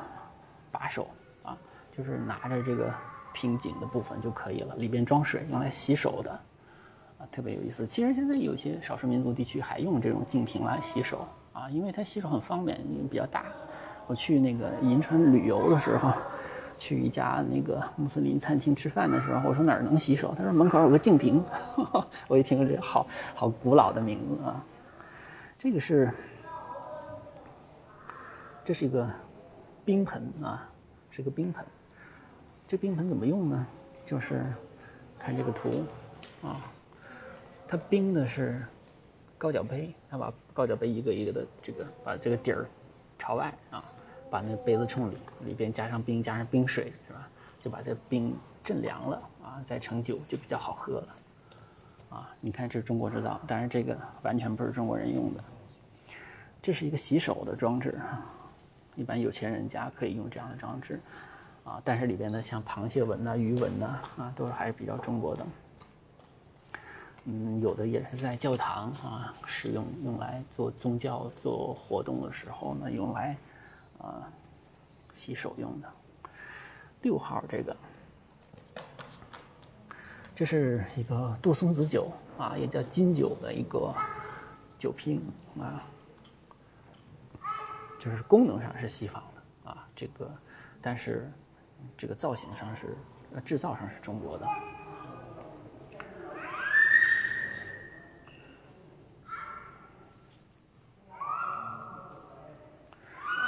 [0.71, 1.09] 把手，
[1.91, 2.93] 就是拿着这个
[3.33, 6.31] 瓶颈的部分就可以了，里边装水，用来洗手的。
[6.31, 7.87] 啊，特别有意思。
[7.87, 13.45] 其实现在有些少数民族地区还用这种净瓶来洗手啊，因为它洗手很方便，因为比较大。
[14.07, 16.13] 我去那个银川旅游的时候，
[16.79, 20.35] 去一家那个穆斯林餐厅吃饭的时候，我说哪儿能洗手？
[20.35, 21.45] 他说门口有个净瓶。
[22.27, 24.65] 我一听这好好古老的名字啊。
[25.59, 26.11] 这个是，
[28.65, 29.07] 这是一个
[29.85, 30.67] 冰盆啊，
[31.11, 31.63] 是个冰盆。
[32.71, 33.67] 这冰盆怎么用呢？
[34.05, 34.47] 就是
[35.19, 35.83] 看这个图
[36.41, 36.71] 啊。
[37.67, 38.65] 它冰的是
[39.37, 42.69] 高脚杯，它把高脚杯一个一个的这个把这个底儿
[43.19, 43.85] 朝外啊，
[44.31, 47.29] 把那杯子冲里，里边加上冰，加上冰水是吧？
[47.59, 51.17] 就把这冰镇凉了啊，再盛酒就比较好喝了
[52.11, 52.31] 啊。
[52.41, 55.43] 你看这是中国制造，但是这个完全不是中国人用的。
[56.63, 57.99] 这是一个洗手的装置，
[58.95, 61.01] 一般有钱人家可以用这样的装置
[61.71, 65.47] 啊，但是里边的像螃蟹纹呐、鱼纹呐啊，都是还是比较中国的。
[67.27, 73.37] 嗯，有的也是在教堂啊使用，用来做宗教做活动的时候呢，用来
[74.01, 74.29] 啊
[75.13, 75.89] 洗手用的。
[77.03, 77.77] 六号这个，
[80.35, 83.95] 这是一个杜松子酒啊，也叫金酒的一个
[84.77, 85.23] 酒瓶
[85.61, 85.85] 啊，
[87.99, 90.31] 就是功能上是西方的啊，这个
[90.83, 91.31] 但是
[91.97, 92.97] 这个造型上是
[93.35, 94.47] 呃制造上是中国的。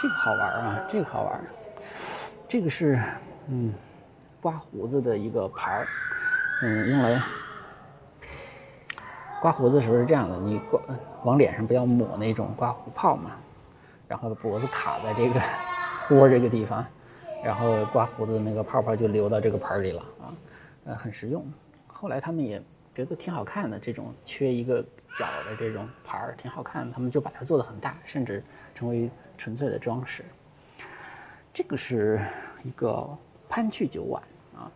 [0.00, 1.40] 这个好玩啊，这个好玩
[2.48, 3.00] 这个是，
[3.46, 3.72] 嗯，
[4.40, 5.86] 刮胡子的一个牌儿，
[6.62, 7.22] 嗯，用来
[9.40, 10.80] 刮胡子的时候是这样的，你刮
[11.22, 13.30] 往脸上不要抹那种刮胡泡嘛，
[14.08, 15.40] 然后脖子卡在这个
[16.08, 16.84] 豁这个地方，
[17.42, 20.34] 然后刮胡子那个泡泡就流到这个盆里了啊，
[20.84, 21.44] 呃，很实用。
[21.86, 22.62] 后来他们也
[22.94, 24.82] 觉得挺好看的，这种缺一个
[25.16, 28.42] 角的这种盘儿挺好看的，他们就把它做的很大，甚至
[28.74, 29.10] 成为。
[29.38, 30.22] 纯粹的装饰，
[31.52, 32.20] 这个是
[32.62, 33.08] 一个
[33.48, 34.22] 潘趣酒碗
[34.54, 34.70] 啊。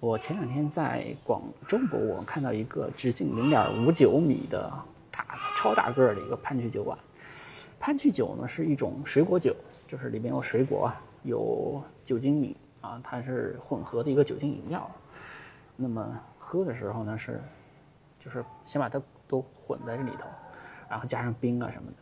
[0.00, 4.72] 我前两天在广州博物馆看到一个直径零点五九米的
[5.10, 6.96] 大超大个儿的一个潘趣酒碗。
[7.78, 9.54] 潘趣酒呢是一种水果酒，
[9.86, 10.90] 就是里面有水果，
[11.26, 14.88] 有酒精饮啊，它是混合的一个酒精饮料。
[15.74, 17.42] 那么喝的时候呢是，
[18.18, 20.28] 就是先把它都混在这里头，
[20.88, 21.96] 然后加上冰啊什么的。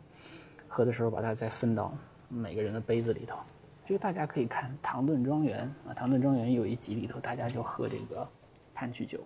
[0.69, 1.93] 喝的时候把它再分到
[2.29, 3.39] 每个人的杯子里头，
[3.85, 8.29] 就大家可以看《唐顿庄园》啊，《唐顿庄园》有一集里头，大家就喝这个
[8.75, 9.19] 潘趣酒。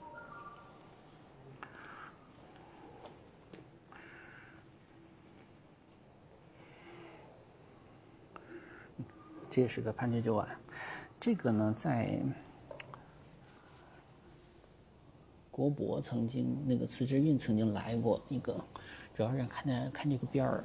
[9.51, 10.49] 这也是个潘趣酒碗，
[11.19, 12.21] 这个呢在
[15.51, 18.53] 国博曾经那个慈之运曾经来过一个，
[19.15, 20.65] 主要是看见看这个边儿。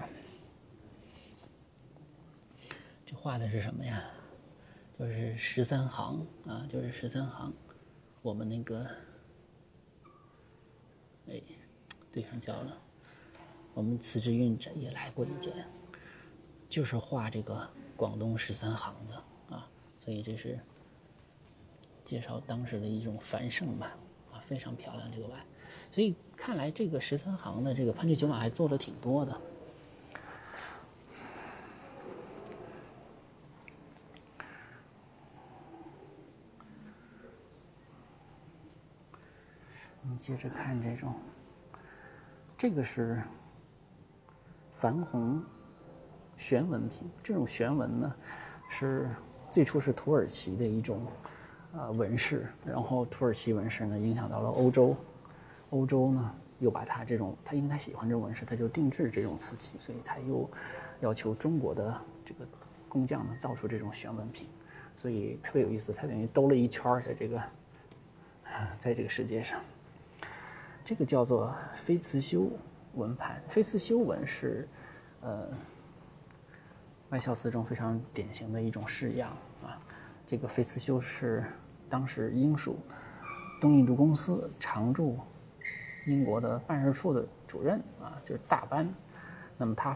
[3.06, 4.04] 这画的是什么呀？
[5.00, 7.52] 就是十三行啊，就是十三行。
[8.22, 8.88] 我们那个，
[11.28, 11.42] 哎，
[12.12, 12.78] 对上焦了。
[13.74, 15.52] 我们慈之运也来过一件，
[16.74, 20.60] 就是画这个广东十三行的啊，所以这是
[22.04, 23.96] 介绍当时的一种繁盛吧，
[24.32, 25.40] 啊，非常漂亮这个碗。
[25.92, 29.40] 所以看来这个十三行的这个潘趣酒马还做了挺多的。
[40.02, 41.14] 我们接着看这种，
[42.58, 43.22] 这个是
[44.76, 45.46] 矾红
[46.38, 47.10] 玄纹瓶。
[47.24, 48.16] 这种玄纹呢，
[48.70, 49.10] 是
[49.50, 51.06] 最初是土耳其的一种
[51.74, 54.96] 呃纹饰，然后土耳其纹饰呢影响到了欧洲，
[55.70, 60.50] 欧洲呢又把它这种，他因为他喜欢这种纹饰，他就定制这种瓷器，所以他又
[61.02, 62.48] 要求中国的这个
[62.88, 64.48] 工匠呢造出这种玄纹瓶，
[64.98, 67.42] 所以特别有意思，他等于兜了一圈在这个，
[68.80, 69.60] 在这个世界上。
[70.86, 72.50] 这个叫做非刺绣
[72.96, 74.68] 纹盘，非刺绣纹是，
[75.22, 75.48] 呃，
[77.14, 79.30] 外孝瓷中非常典型的一种式样
[79.64, 79.78] 啊。
[80.26, 81.44] 这个非刺绣是
[81.88, 82.80] 当时英属
[83.62, 85.20] 东印度公司常驻
[86.08, 88.92] 英国的办事处的主任啊，就是大班。
[89.60, 89.96] 那么他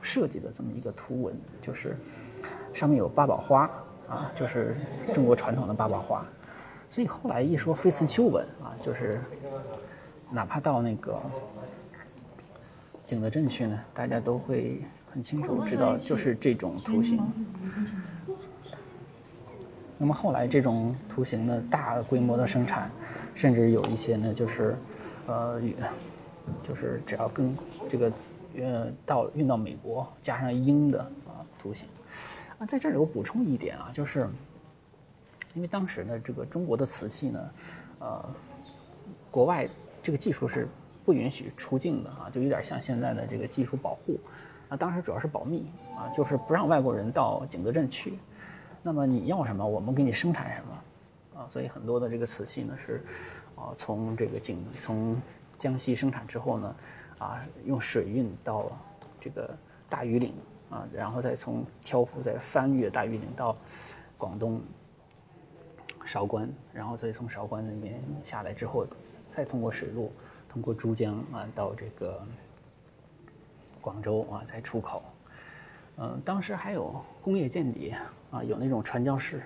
[0.00, 1.94] 设计的这么一个图文，就是
[2.72, 3.70] 上面有八宝花
[4.08, 4.78] 啊，就是
[5.12, 6.24] 中国传统的八宝花。
[6.88, 9.20] 所以后来一说飞丝秋纹啊，就是
[10.30, 11.20] 哪怕到那个
[13.04, 14.80] 景德镇去呢，大家都会
[15.14, 17.22] 很清楚知道，就是这种图形。
[19.96, 22.90] 那么后来这种图形的大规模的生产，
[23.32, 24.76] 甚至有一些呢，就是
[25.28, 25.62] 呃，
[26.64, 27.56] 就是只要跟
[27.88, 28.12] 这个
[28.58, 31.88] 呃到运到美国，加上英的啊图形。
[32.58, 34.28] 啊，在这里我补充一点啊，就是
[35.52, 37.50] 因为当时呢，这个中国的瓷器呢，
[38.00, 38.28] 呃，
[39.30, 39.68] 国外
[40.02, 40.66] 这个技术是
[41.04, 44.18] 不允许出境的啊，就有点像现在的这个技术保护。
[44.76, 48.18] 当时主要是保密啊，就是不让外国人到景德镇去。
[48.82, 53.02] 那么你要什么，我们给你生产什么，啊，所以很多的这个瓷器呢是，
[53.56, 55.20] 啊，从这个景从
[55.56, 56.76] 江西生产之后呢，
[57.18, 58.70] 啊，用水运到
[59.18, 59.48] 这个
[59.88, 60.34] 大庾岭
[60.68, 63.56] 啊，然后再从挑夫再翻越大庾岭到
[64.18, 64.60] 广东
[66.04, 68.86] 韶关，然后再从韶关那边下来之后，
[69.26, 70.12] 再通过水路
[70.46, 72.22] 通过珠江啊到这个
[73.84, 75.02] 广州啊在出口。
[75.98, 77.96] 嗯，当时还有工业间谍
[78.30, 79.42] 啊，有那种传教士，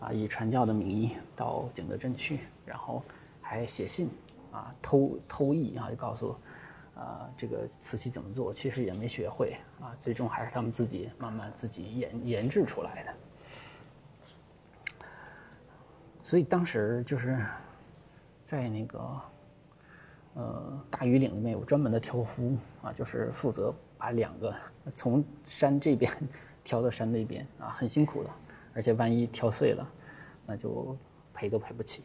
[0.00, 3.02] 啊，以传教的名义到景德镇去，然后
[3.42, 4.08] 还写信
[4.50, 6.34] 啊，偷偷译啊，就告诉，
[6.96, 13.14] 啊，这个瓷器怎么做，其实也没学会啊，最终还是他们自己慢慢自己研研制出来的。
[16.24, 17.38] 所以当时就是
[18.44, 19.20] 在那个，
[20.34, 23.74] 呃，大庾岭里面有专门的挑夫啊，就是负责。
[23.96, 24.54] 把两个
[24.94, 26.12] 从山这边
[26.62, 28.28] 挑到山那边啊，很辛苦的，
[28.74, 29.88] 而且万一挑碎了，
[30.44, 30.94] 那就
[31.32, 32.02] 赔都赔不起。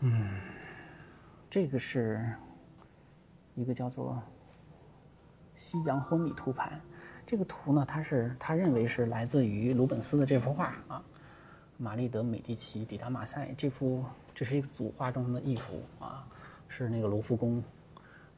[0.00, 0.40] 嗯，
[1.48, 2.26] 这个是
[3.54, 4.14] 一个叫做
[5.54, 6.72] 《西洋昏迷图盘》，
[7.24, 11.04] 这个图呢，它是他认为是来自于鲁本斯的这幅画啊，
[11.76, 16.26] 玛丽德美第奇抵达马赛这幅，这是一个组画中的一幅啊，
[16.68, 17.62] 是那个卢浮宫。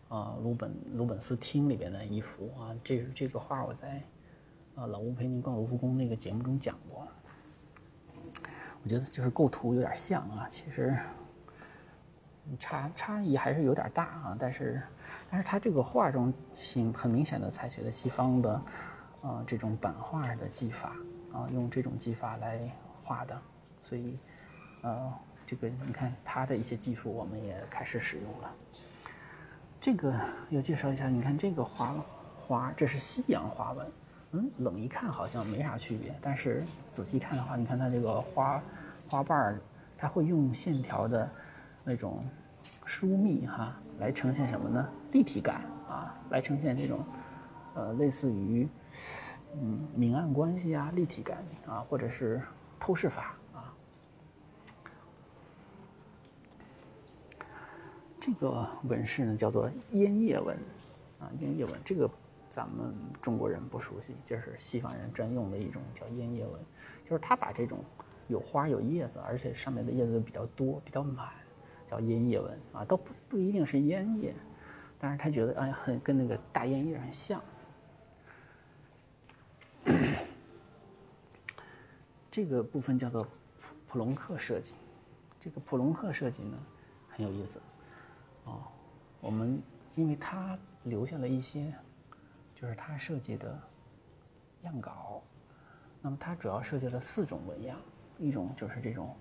[0.09, 3.98] 啊，鲁本鲁本斯厅里边的一幅啊，这这个画我在
[4.74, 7.09] 啊老吴陪您逛卢浮宫那个节目中讲过。
[8.85, 10.94] 我觉得就是构图有点像啊，其实
[12.59, 14.37] 差差异还是有点大啊。
[14.38, 14.83] 但是，
[15.31, 18.62] 但是他这个画中性很明显的采取了西方的
[19.22, 20.94] 啊这种版画的技法
[21.33, 22.61] 啊，用这种技法来
[23.02, 23.40] 画的，
[23.83, 24.18] 所以
[24.83, 25.11] 呃
[25.52, 28.50] 这个你看它的一些技术我们也开始使用了。
[29.78, 31.94] 这个要介绍一下，你看这个花
[32.40, 33.86] 花，这是西洋花纹，
[34.30, 38.62] 嗯，冷一看好像没啥区别，但是仔细看的话，你看它这个花
[39.10, 39.60] 花瓣儿，
[39.98, 41.30] 它会用线条的
[41.84, 42.24] 那种
[42.86, 44.88] 疏密哈来呈现什么呢？
[45.10, 47.04] 立体感啊，来呈现这种
[47.74, 48.66] 呃类似于
[49.60, 52.40] 嗯明暗关系啊，立体感啊，或者是
[52.80, 53.34] 透视法。
[58.24, 60.56] 这个纹饰呢，叫做烟叶纹，
[61.18, 62.08] 啊，烟叶纹，这个
[62.48, 66.52] 咱们中国人不熟悉，这是西方人专用的一种叫烟叶纹，
[67.04, 67.85] 就是他把这种
[68.28, 71.30] 有花有叶子，而且上面的叶子比较多、比较满，
[71.90, 74.32] 叫烟叶纹啊，都不不一定是烟叶，
[75.00, 77.42] 但是他觉得哎，很跟那个大烟叶很像。
[82.30, 84.76] 这个部分叫做普普隆克设计，
[85.40, 86.56] 这个普隆克设计呢
[87.08, 87.61] 很有意思。
[88.44, 88.62] 哦，
[89.20, 89.62] 我们
[89.94, 91.72] 因为他留下了一些，
[92.55, 93.61] 就是他设计的
[94.62, 95.22] 样稿，
[96.00, 97.78] 那么他主要设计了四种纹样，
[98.18, 99.16] 一种就是这种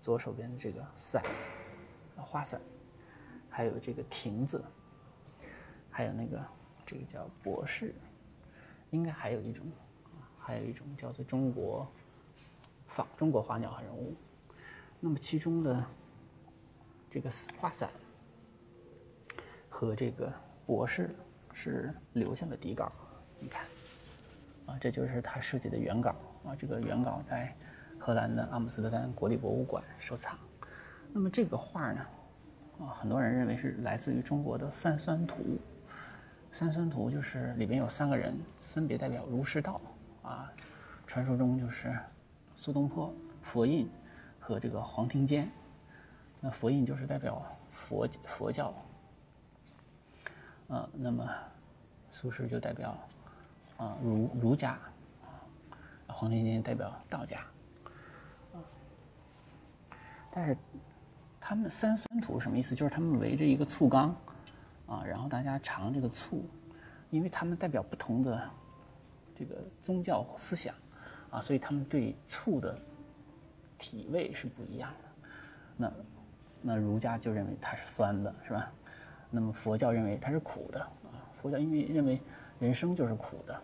[0.00, 1.22] 左手边的这个伞，
[2.16, 2.60] 花伞，
[3.50, 4.62] 还有这个亭子，
[5.90, 6.42] 还有那个
[6.86, 7.94] 这个叫博士，
[8.90, 9.66] 应该还有一种，
[10.38, 11.86] 还有一种叫做中国
[12.86, 14.14] 仿中国花鸟人物，
[14.98, 15.84] 那么其中的
[17.10, 17.90] 这个花伞。
[19.84, 20.32] 和这个
[20.66, 21.14] 博士
[21.52, 22.90] 是留下了底稿，
[23.38, 23.66] 你看，
[24.66, 26.10] 啊，这就是他设计的原稿
[26.44, 26.56] 啊。
[26.58, 27.54] 这个原稿在
[27.98, 30.38] 荷兰的阿姆斯特丹国立博物馆收藏。
[31.12, 32.00] 那么这个画呢，
[32.80, 35.36] 啊，很多人认为是来自于中国的三酸图。
[36.50, 38.36] 三酸图就是里边有三个人，
[38.72, 39.80] 分别代表儒释道
[40.22, 40.50] 啊。
[41.06, 41.96] 传说中就是
[42.56, 43.88] 苏东坡、佛印
[44.40, 45.48] 和这个黄庭坚。
[46.40, 48.74] 那佛印就是代表佛佛教。
[50.68, 51.28] 啊，那么
[52.10, 52.96] 苏轼就代表
[53.76, 54.78] 啊儒儒家，
[55.22, 55.28] 啊
[56.08, 57.40] 黄庭坚代表道家，
[58.52, 58.56] 啊，
[60.30, 60.56] 但是
[61.38, 62.74] 他们三酸土什么意思？
[62.74, 64.16] 就是他们围着一个醋缸，
[64.86, 66.44] 啊，然后大家尝这个醋，
[67.10, 68.50] 因为他们代表不同的
[69.34, 70.74] 这个宗教思想，
[71.30, 72.78] 啊，所以他们对醋的
[73.76, 75.08] 体味是不一样的。
[75.76, 75.92] 那
[76.62, 78.72] 那儒家就认为它是酸的，是吧？
[79.34, 82.20] 那么佛教认为它是苦的，啊，佛教因为认为
[82.60, 83.60] 人生就是苦的。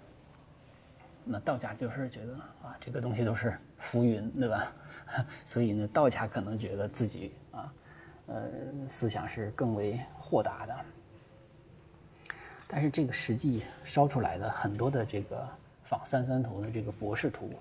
[1.25, 4.73] 那道家就是觉得啊，这个东西都是浮云，对吧？
[5.47, 7.73] 所以呢，道家可能觉得自己啊，
[8.27, 8.49] 呃，
[8.89, 10.77] 思想是更为豁达的。
[12.67, 15.49] 但是这个实际烧出来的很多的这个
[15.85, 17.53] 仿三酸图的这个博士图，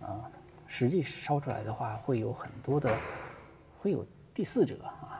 [0.00, 0.28] 啊，
[0.66, 2.92] 实际烧出来的话会有很多的，
[3.78, 5.15] 会有第四者啊。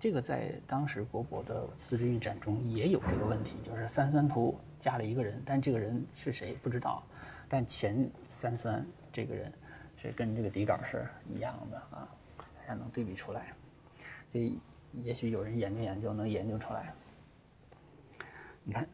[0.00, 7.02] 这个在当时国博的四之运展中也有这个问题，就是三酸图加了一个人，但这个人是谁不知道。
[7.50, 9.52] 但前三酸这个人
[9.98, 13.52] 是跟这个底稿是一样的啊，大家能对比出来，
[14.32, 14.50] 这
[15.02, 16.94] 也许有人研究研究能研究出来。
[18.64, 18.88] 你看，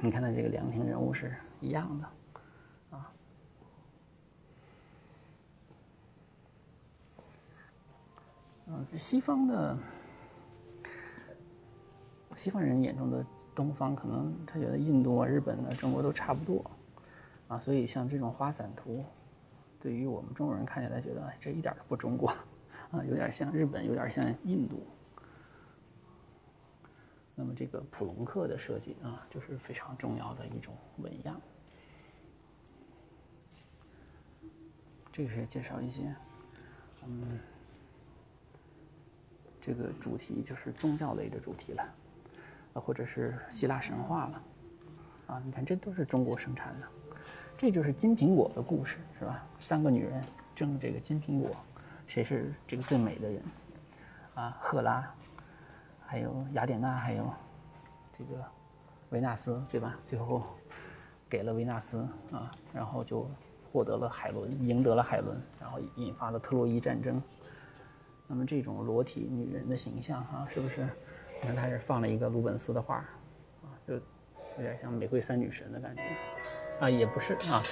[0.00, 3.12] 你看他这个凉亭人物是一样的啊。
[8.66, 9.76] 嗯，西方的
[12.36, 13.24] 西方人眼中的
[13.54, 16.64] 东方，可能他觉得印度啊、日本啊、中国都差不多。
[17.48, 19.04] 啊，所以像这种花伞图，
[19.78, 22.30] 对于我们中国人看起来觉得这一点都不中国，
[22.90, 24.82] 啊，有点像日本，有点像印度。
[27.34, 31.40] 那么这个普隆克的设计啊，就是非常重要的一种纹样。
[35.12, 36.14] 这是介绍一些，
[37.04, 37.38] 嗯，
[39.60, 41.94] 这个主题就是宗教类的主题了，
[42.74, 44.42] 啊，或者是希腊神话了，
[45.26, 46.86] 啊，你看这都是中国生产的。
[47.56, 49.44] 这就是金苹果的故事，是吧？
[49.58, 50.22] 三个女人
[50.54, 51.54] 争这个金苹果，
[52.06, 53.42] 谁是这个最美的人？
[54.34, 55.08] 啊，赫拉，
[56.04, 57.30] 还有雅典娜，还有
[58.18, 58.42] 这个
[59.10, 59.96] 维纳斯，对吧？
[60.04, 60.42] 最后
[61.28, 61.98] 给了维纳斯
[62.32, 63.30] 啊，然后就
[63.70, 67.22] 获得了海伦，赢得了海伦，然后引发了特洛伊战争。
[68.26, 70.88] 那么这种裸体女人的形象啊，是不是？
[71.42, 74.00] 你看，他是放了一个鲁本斯的画，啊，就有
[74.62, 76.02] 点像玫瑰三女神的感觉。
[76.78, 77.62] 啊，也不是啊，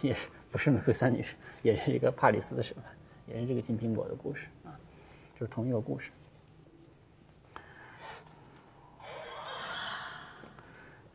[0.00, 0.16] 也
[0.52, 2.84] 不是玫瑰三女神，也是一个帕里斯的审判，
[3.26, 4.70] 也是这个金苹果的故事啊，
[5.34, 6.12] 就是同一个故事。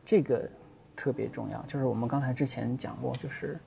[0.04, 0.46] 这个
[0.94, 3.58] 特别重要，就是我们刚才之前讲过，就是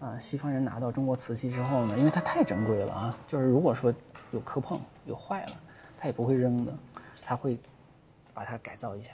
[0.00, 3.94] 啊，西方人拿到中国瓷器之后呢，因为它太珍贵了啊，就是如果说
[4.32, 5.52] 有磕碰、有坏了，
[5.96, 6.76] 他也不会扔的，
[7.28, 7.60] 他会
[8.32, 9.12] 把它改造一下。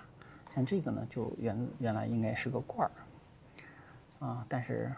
[0.54, 2.92] 像这个呢，就原原来应该是个罐儿。
[4.24, 4.94] 啊，但是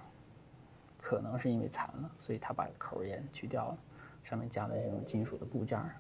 [1.01, 3.79] 可能是因为残了，所以他把口也去掉了，
[4.23, 5.97] 上面加了这种金属的部件儿，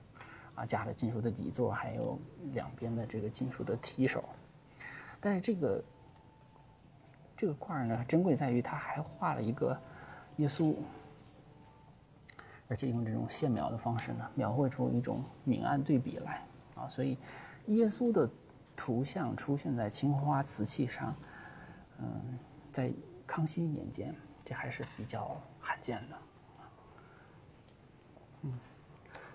[0.56, 2.18] 啊，加了金属的底座，还有
[2.52, 4.22] 两边的这个金属的提手。
[5.18, 5.82] 但是这个
[7.34, 9.74] 这个罐儿呢，珍贵在于它还画了一个
[10.36, 10.76] 耶稣，
[12.68, 16.46] 而且用这种线描的方式呢，描绘出一种明暗对比来
[16.76, 17.18] 啊，所以
[17.66, 18.30] 耶稣的
[18.76, 21.14] 图像出现在青花瓷器上，
[21.98, 22.38] 嗯。
[22.72, 22.92] 在
[23.26, 24.14] 康熙年间，
[24.44, 26.16] 这还是比较罕见的。
[28.42, 28.52] 嗯，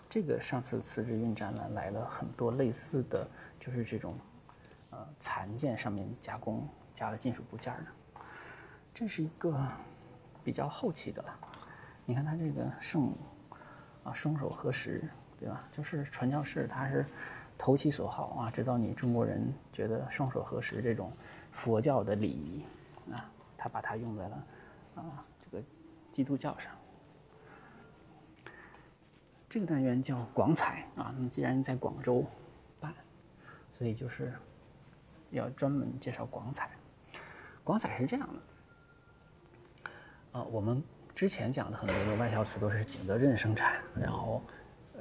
[0.08, 3.28] 这个上次瓷之运展览来了很多类似的，
[3.60, 4.16] 就是这种
[4.92, 8.22] 呃残件上面加工加了金属部件的。
[8.94, 9.60] 这是一个
[10.44, 11.40] 比较后期的了。
[12.06, 13.12] 你看它这个圣
[14.04, 15.10] 啊双手合十，
[15.42, 15.68] 对吧？
[15.72, 17.06] 就是传教士他是
[17.58, 21.12] 投其所好啊，知道你中国人觉得双手合十这种
[21.52, 22.64] 佛教的礼仪。
[23.12, 24.46] 啊，他把它用在了
[24.96, 25.64] 啊这个
[26.14, 26.72] 基督教上。
[29.50, 32.24] 这个单元叫广彩啊，那么既然在广州
[32.80, 32.94] 办，
[33.72, 34.34] 所以就是
[35.32, 36.70] 要专门介绍广彩。
[37.64, 38.30] 广彩是这样
[39.84, 40.82] 的，啊，我们
[41.14, 44.42] 之前讲的很多的外销瓷都是景德镇生产，然后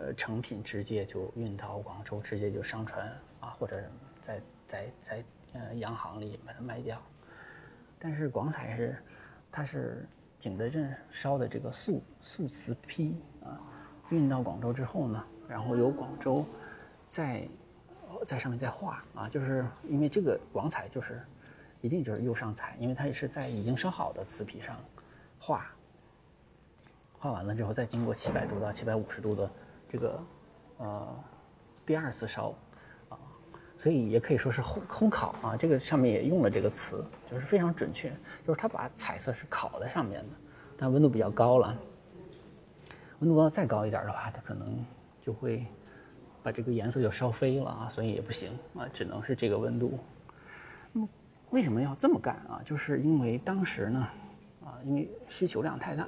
[0.00, 3.06] 呃成品直接就运到广州，直接就上船
[3.40, 3.82] 啊，或者
[4.22, 7.00] 在在在呃洋行里把它卖掉。
[7.98, 8.96] 但是广彩是，
[9.52, 13.60] 它是景德镇烧的这个素素瓷坯啊，
[14.08, 16.46] 运到广州之后呢，然后由广州
[17.06, 17.46] 在
[18.24, 21.22] 在上面再画啊，就是因为这个广彩就是
[21.82, 24.76] 一定就是釉上彩，因为它也是在已经烧好的瓷坯上
[25.38, 25.66] 画，
[27.18, 29.50] 画完了之后再经过七百度到七百五十度的
[29.90, 30.22] 这个
[30.78, 31.24] 呃
[31.84, 32.54] 第二次烧。
[33.10, 33.18] 啊
[33.80, 38.10] 所以也可以说是烘烘烤啊，这个上面也用了这个词，就是非常准确，
[38.46, 40.36] 就是它把彩色是烤在上面的，
[40.76, 41.74] 但温度比较高了，
[43.20, 44.84] 温度要再高一点的话，它可能
[45.18, 45.64] 就会
[46.42, 49.98] 把这个颜色就烧飞了啊，所以也不行啊，只能是这个温度。
[50.92, 51.08] 那么
[51.48, 52.60] 为什么要这么干啊？
[52.62, 54.08] 就是因为当时呢，
[54.62, 56.06] 啊，因为需求量太大，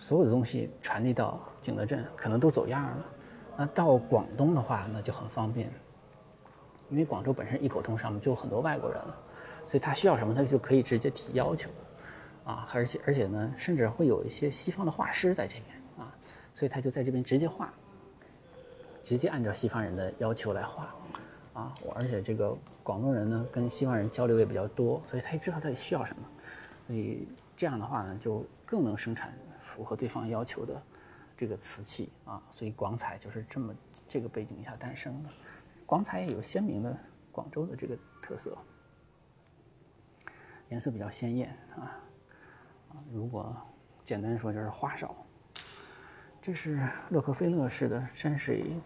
[0.00, 3.06] 所有的东西传递到景德镇可能都走样了。
[3.54, 5.70] 那到广东的话，那就很方便，
[6.88, 9.14] 因为广州本身一口通，上面就很多外国人了，
[9.66, 11.68] 所以他需要什么，他就可以直接提要求，
[12.46, 16.10] 啊，而且而且呢，甚至会有一些西方的画师在这边啊，
[16.54, 17.70] 所以他就在这边直接画，
[19.02, 20.94] 直接按照西方人的要求来画，
[21.52, 26.22] 啊，而且这个广东人呢跟西方人交流也比较多，所以他也知道他需要什么，
[26.86, 29.34] 所以这样的话呢，就更能生产
[29.70, 30.82] 符合对方要求的。
[31.36, 33.74] 这个瓷器啊，所以广彩就是这么
[34.06, 35.30] 这个背景下诞生的。
[35.86, 36.94] 广彩也有鲜明的
[37.32, 38.58] 广州的这个特色，
[40.68, 41.96] 颜色比较鲜艳啊
[42.90, 42.96] 啊。
[43.10, 43.56] 如果
[44.04, 45.16] 简单说就是花哨。
[46.42, 48.78] 这是洛克菲勒式的山水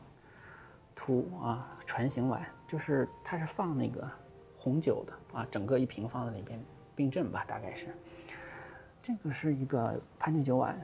[0.94, 4.08] 图啊，船形碗，就是它是放那个
[4.56, 6.64] 红酒的啊，整个一瓶放在里边
[6.94, 7.88] 冰镇吧，大概是。
[9.04, 10.74] 这个是一个潘酒酒碗。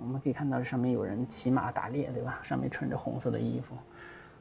[0.00, 2.38] 我们可以看到，这上面有人骑马打猎，对吧？
[2.40, 3.74] 上面穿着红色的衣服，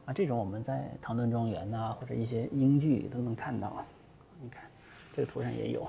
[0.06, 3.84] 啊，这种我们在《唐顿庄园》呐，或者一些英剧都能看到。
[4.40, 4.64] 你看，
[5.16, 5.88] 这个图上也有，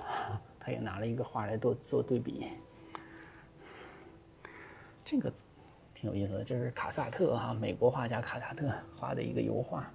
[0.59, 2.49] 他也拿了一个画来做做对比。
[5.05, 5.31] 这个
[5.95, 9.91] 挺有意思的，这是卡萨特哈，美国画家卡萨特画的一个油画，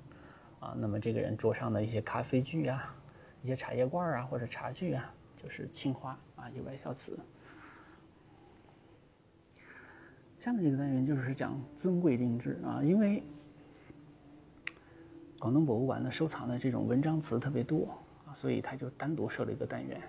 [0.59, 2.95] 啊，那么这个人桌上的一些咖啡具啊，
[3.41, 7.17] 一些茶叶罐啊，或者茶具啊，就是青花啊，意外小瓷。
[10.39, 13.21] 下面这个单元就是讲尊贵定制啊，因为
[15.37, 17.89] 广东博物馆呢收藏的这种文章瓷特别多
[18.25, 20.01] 啊，所以他就单独设了一个单元。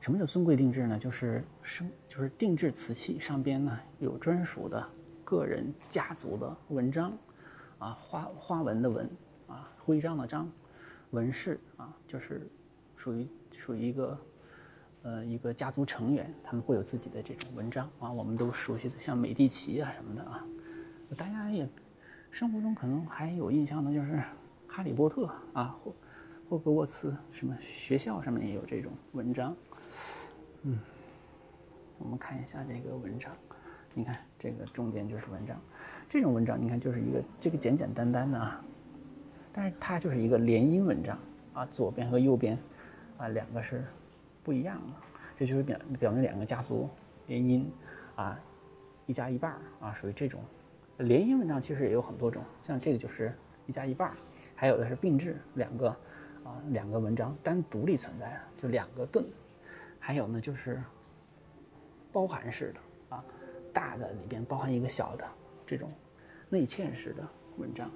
[0.00, 0.98] 什么叫尊贵定制呢？
[0.98, 4.84] 就是生就是定制瓷器上边呢有专属的
[5.24, 7.12] 个人家族的文章
[7.78, 9.08] 啊，花花纹的纹
[9.46, 10.50] 啊，徽章的章，
[11.12, 12.44] 纹饰啊，就是
[12.96, 14.18] 属于属于一个。
[15.02, 20.44] 呃，一个家族成员，他们会有自己的这种文章啊，我们都熟悉的，像美第奇啊什么的啊，
[21.16, 21.66] 大家也
[22.30, 24.12] 生活中可能还有印象的，就是
[24.66, 25.22] 《哈利波特》
[25.54, 25.94] 啊，霍
[26.50, 29.56] 霍格沃茨什么学校上面也有这种文章。
[30.64, 30.78] 嗯，
[31.96, 33.32] 我们看一下这个文章，
[33.94, 35.58] 你看这个中间就是文章，
[36.10, 38.62] 这种文章你看就是一个这个简简单单的啊，
[39.50, 41.18] 但是它就是一个联姻文章
[41.54, 42.58] 啊，左边和右边
[43.16, 43.82] 啊两个是。
[44.42, 44.94] 不一样的，
[45.38, 46.88] 这就是表表明两个家族
[47.26, 47.64] 联姻，
[48.16, 48.38] 啊，
[49.06, 50.40] 一家一半儿啊，属于这种。
[50.98, 53.32] 联姻文章，其实也有很多种，像这个就是
[53.66, 54.16] 一家一半儿，
[54.54, 55.88] 还有的是并置两个
[56.44, 59.24] 啊两个文章单独立存在的，就两个盾，
[59.98, 60.82] 还有呢就是
[62.12, 63.24] 包含式的啊，
[63.72, 65.24] 大的里边包含一个小的
[65.66, 65.90] 这种
[66.50, 67.26] 内嵌式的
[67.56, 67.90] 文章。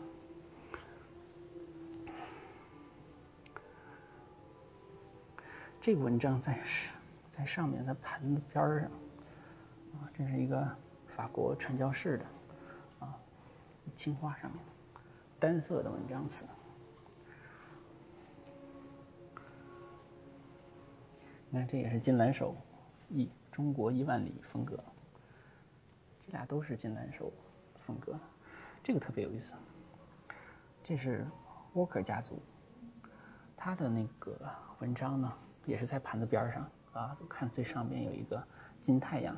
[5.85, 6.95] 这个文章在是，
[7.30, 8.91] 在上面的盘子边儿上，
[9.93, 10.66] 啊，这是一个
[11.07, 12.24] 法国传教士的，
[13.01, 13.14] 啊，
[13.95, 14.64] 青花上面
[15.39, 16.47] 单色的文章瓷。
[21.51, 22.57] 你看，这也是金兰手
[23.11, 24.82] 一中国一万里风格，
[26.18, 27.30] 这俩都是金兰手
[27.87, 28.18] 风格，
[28.82, 29.53] 这个特别有意思。
[30.82, 31.26] 这是
[31.74, 32.41] 沃克家族，
[33.55, 34.35] 他的那个
[34.78, 35.30] 文章呢？
[35.66, 38.42] 也是在盘子边上啊，看最上边有一个
[38.80, 39.36] 金太阳，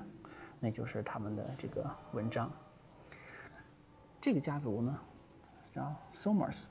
[0.61, 2.51] 那就是他们的这个文章。
[4.21, 4.99] 这个家族呢
[5.73, 6.67] 叫 Somers，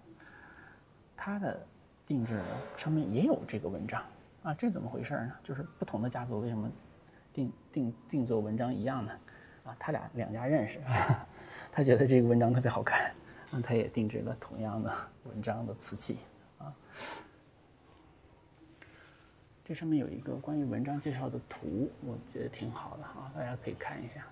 [1.15, 1.65] 他的
[2.05, 2.41] 定制
[2.75, 4.03] 上面也有这个文章
[4.43, 5.31] 啊，这怎么回事呢？
[5.43, 6.69] 就是不同的家族为什么
[7.31, 9.11] 定定定做文章一样呢？
[9.63, 11.27] 啊，他俩两家认识啊，
[11.71, 13.11] 他觉得这个文章特别好看，
[13.49, 14.93] 那他也定制了同样的
[15.23, 16.19] 文章的瓷器
[16.59, 16.73] 啊。
[19.67, 24.23] 这上面有一个关于文章介绍的图，我觉得挺好的哈，大家可以看一下。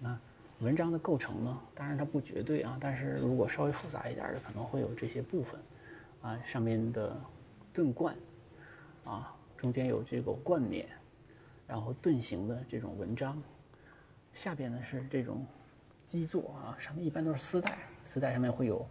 [0.00, 0.18] 那
[0.58, 1.60] 文章的构成呢？
[1.72, 5.60] 当然它不绝对啊，但是如果稍微复杂一点的，可能会有这些部分。
[6.20, 7.16] 啊，上面的
[7.72, 8.16] 盾冠，
[9.04, 10.84] 啊，中间有这个冠冕，
[11.68, 13.40] 然后盾形的这种文章，
[14.32, 15.46] 下边呢是这种
[16.04, 18.84] 基座啊，上面一般都是丝带，丝带上面会有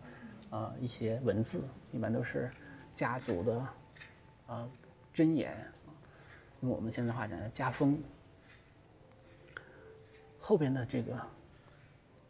[0.51, 1.61] 啊一些文字，
[1.91, 2.49] 一般都是
[2.93, 3.67] 家族的
[4.47, 4.69] 啊。
[5.15, 5.55] 真言，
[6.59, 7.97] 用我们现在话讲叫家风。
[10.37, 11.17] 后边的这个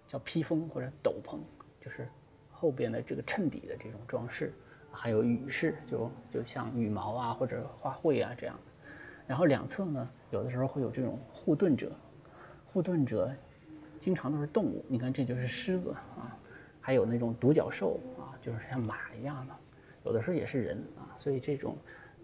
[0.07, 1.39] 叫披风或者斗篷，
[1.81, 2.07] 就是
[2.51, 4.53] 后边的这个衬底的这种装饰，
[4.91, 8.55] 还有羽饰，就就像羽毛啊或者花卉啊这样。
[9.25, 11.91] 然后两侧呢，有的时候会有这种护盾者，
[12.67, 13.33] 护盾者
[13.97, 16.37] 经常都是动物，你看这就是狮子啊，
[16.79, 19.55] 还有那种独角兽啊，就是像马一样的，
[20.03, 21.75] 有的时候也是人啊，所以这种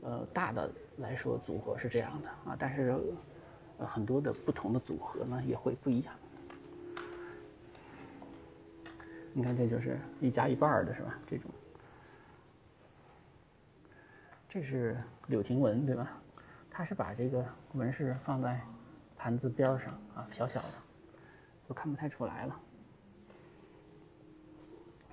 [0.02, 2.96] 呃大的来说组合是这样的啊，但是
[3.78, 6.14] 呃很多的不同的组合呢也会不一样。
[9.34, 11.18] 你看，这就是一加一半的是吧？
[11.26, 11.50] 这种，
[14.50, 16.12] 这是柳廷纹对吧？
[16.70, 18.60] 他是把这个纹饰放在
[19.16, 20.74] 盘子边上啊，小小的，
[21.68, 22.60] 都看不太出来了。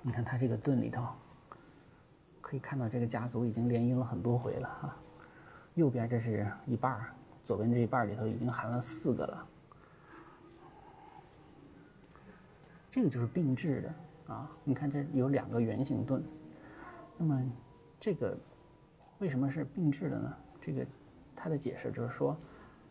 [0.01, 1.05] 你看它这个盾里头，
[2.49, 4.97] 可以看到这个家族已经联姻了很多回了啊。
[5.75, 6.99] 右边这是一半
[7.43, 9.47] 左边这一半里头已经含了四个了。
[12.89, 14.33] 这个就是并置的。
[14.33, 16.23] 啊，你看这有两个圆形盾，
[17.17, 17.39] 那么
[17.99, 18.35] 这个
[19.19, 20.35] 为什么是并置的呢？
[20.59, 20.83] 这个
[21.35, 22.35] 它的解释就是说，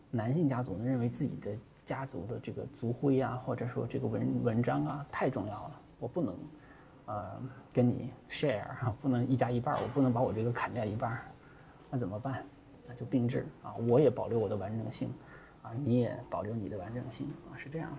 [0.09, 1.51] 男性家族呢认为自己的
[1.83, 6.33] 家族的这个族徽啊，或者说这个文文章啊太重要了，我不能
[7.09, 7.41] 呃
[7.73, 11.19] 跟你 share 哈，不能一家一半，我不能把我这个砍掉一半，
[11.89, 12.45] 那怎么办？
[12.87, 15.11] 那就并置啊，我也保留我的完整性，
[15.63, 17.91] 啊，你也保留你的完整性啊，是这样。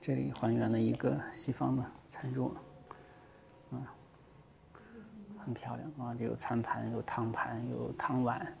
[0.00, 2.54] 这里还原了一个西方的餐桌，
[3.70, 3.94] 啊，
[5.38, 6.14] 很漂亮啊！
[6.16, 8.56] 这有餐盘，有汤盘，有汤碗。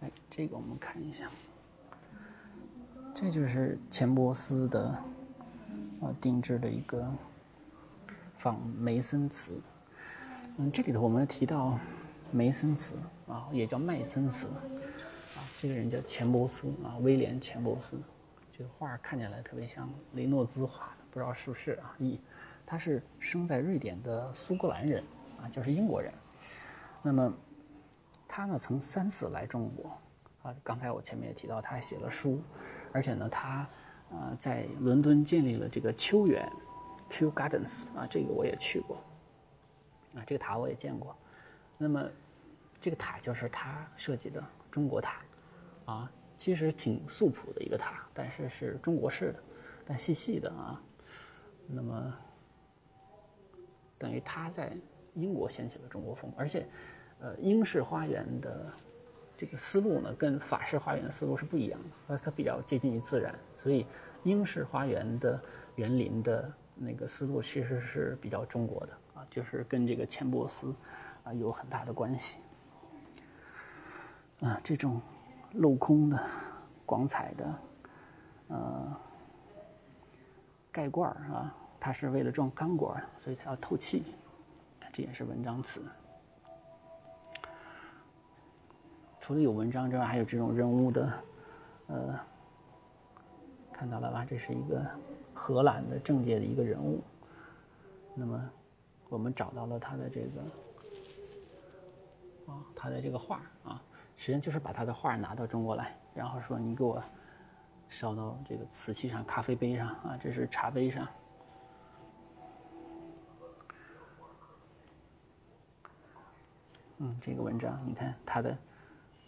[0.00, 1.30] 哎，这个我们看一下，
[3.14, 4.98] 这就是钱伯斯的
[6.00, 7.08] 呃定制的一个
[8.36, 9.60] 仿梅森瓷。
[10.56, 11.78] 嗯，这里头我们提到。
[12.32, 12.96] 梅森瓷
[13.28, 14.48] 啊，也叫麦森瓷
[15.36, 17.96] 啊，这个人叫钱伯斯啊，威廉钱伯斯。
[18.50, 21.94] 这个画看起来特别像雷诺兹画的，不知道是不是啊？
[22.00, 22.18] 一，
[22.66, 25.04] 他是生在瑞典的苏格兰人
[25.40, 26.12] 啊，就是英国人。
[27.02, 27.32] 那么
[28.26, 29.96] 他呢，曾三次来中国
[30.44, 30.54] 啊。
[30.62, 32.40] 刚才我前面也提到，他还写了书，
[32.92, 33.68] 而且呢，他
[34.10, 36.48] 呃在伦敦建立了这个秋园
[37.10, 38.96] （Kew Gardens） 啊，这个我也去过
[40.14, 41.16] 啊，这个塔我也见过。
[41.76, 42.08] 那么，
[42.80, 44.40] 这个塔就是他设计的
[44.70, 45.22] 中国塔，
[45.86, 49.42] 啊，其实挺素朴的一个塔，但是是中国式的，
[49.84, 50.80] 但细细的啊。
[51.66, 52.14] 那么，
[53.98, 54.76] 等于他在
[55.14, 56.66] 英国掀起了中国风，而且，
[57.20, 58.70] 呃，英式花园的
[59.36, 63.86] 这个思路呢，跟法式花园的思路是不一样的，呃，它比较接近于自然，所以
[64.22, 65.40] 英式花园的
[65.76, 70.74] 园林的那个思路其实是比较中国的啊，就是跟这个钱伯斯。
[71.24, 72.40] 啊，有很大的关系。
[74.40, 75.00] 啊，这种
[75.54, 76.22] 镂空的、
[76.84, 77.58] 光彩的，
[78.48, 79.00] 呃，
[80.70, 84.04] 盖罐儿啊，它是为了装钢管，所以它要透气。
[84.92, 85.80] 这也是文章词。
[89.24, 91.12] 除了有文章之外，还有这种人物的，
[91.86, 92.20] 呃，
[93.72, 94.22] 看到了吧？
[94.28, 94.86] 这是一个
[95.32, 97.00] 荷兰的政界的一个人物。
[98.14, 98.50] 那么，
[99.08, 100.42] 我们找到了他的这个。
[102.52, 103.82] 啊，他的这个画啊，
[104.14, 107.02] 实际上就是把他的画拿到中国来，然后说你给我
[107.88, 111.08] 烧到这个瓷器上、咖啡杯上啊，这是茶杯上。
[116.98, 118.54] 嗯，这个文章你看他的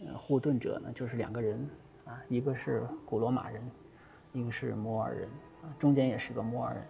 [0.05, 1.69] 呃护盾者呢，就是两个人
[2.05, 3.61] 啊，一个是古罗马人，
[4.33, 5.29] 一个是摩尔人
[5.63, 6.83] 啊，中间也是个摩尔人，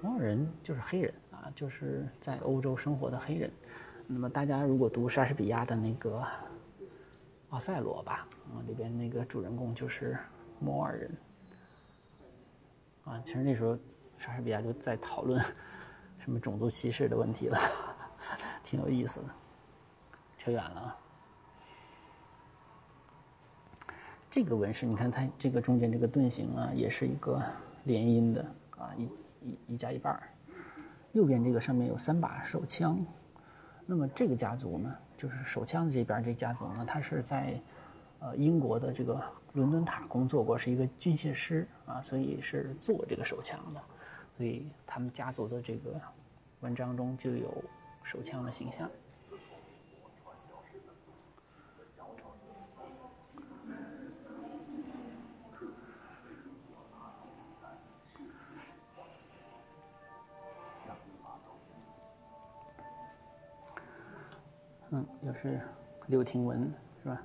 [0.00, 3.50] 摩尔人就是黑人啊，就是在欧洲生活的黑人。
[4.06, 6.18] 那么大家如果读莎士比亚的那个
[7.50, 10.16] 《奥赛罗》吧，啊，里边那个主人公就是
[10.60, 11.16] 摩尔人，
[13.04, 13.76] 啊，其实那时候
[14.16, 15.40] 莎士比亚就在讨论
[16.18, 17.58] 什么种族歧视的问题了，
[18.64, 19.26] 挺有意思的。
[20.38, 20.96] 扯远了啊，
[24.36, 27.42] 这个纹饰你看它这个中间这个盾形啊，也是一个
[27.84, 28.42] 联姻的
[28.76, 29.04] 啊，一
[29.40, 30.28] 一一加一半儿。
[31.12, 33.02] 右边这个上面有三把手枪。
[33.86, 37.58] 那么这个家族呢，就是手枪的这边这家族呢，他是在，
[38.18, 39.18] 呃，英国的这个
[39.54, 43.80] 伦敦塔工作过，是一个军械师啊，所以是做这个手枪的，
[44.36, 45.98] 所以他们家族的这个
[46.60, 47.64] 文章中就有
[48.02, 48.86] 手枪的形象。
[65.42, 65.60] 是
[66.06, 66.72] 柳廷文
[67.02, 67.22] 是吧？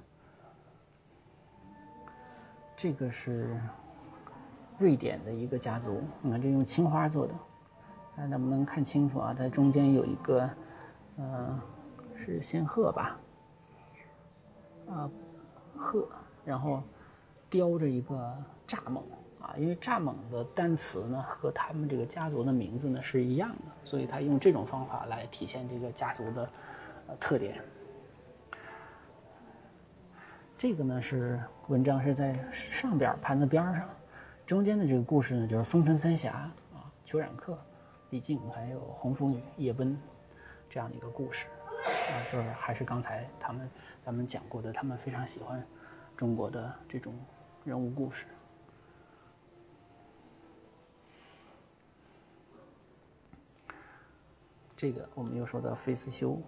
[2.76, 3.60] 这个是
[4.80, 7.34] 瑞典的一个家族，你看这用青花做的，
[8.16, 9.36] 看能不能看清楚啊？
[9.38, 10.50] 它中间有一个，
[11.18, 11.62] 呃，
[12.16, 13.20] 是仙鹤吧？
[14.90, 15.10] 啊，
[15.78, 16.08] 鹤，
[16.44, 16.82] 然后
[17.50, 18.36] 雕着一个
[18.68, 19.04] 蚱蜢
[19.40, 26.50] 啊，因为蚱蜢的单词呢和他们这个家族的名字呢是一样的，所以他用这种方法来体现这个家族的
[27.08, 27.64] 呃特点。
[30.62, 33.90] 这个呢是文章是在上边盘子边上，
[34.46, 36.34] 中间的这个故事呢就是风尘三侠
[36.72, 37.58] 啊，裘冉客、
[38.12, 40.00] 李靖还有红拂女叶奔
[40.70, 41.48] 这样的一个故事
[42.12, 43.68] 啊，就是还是刚才他们
[44.06, 45.66] 咱们讲过的，他们非常喜欢
[46.16, 47.12] 中国的这种
[47.66, 48.28] 人物故事。
[54.78, 56.40] 这个我们又说到费思修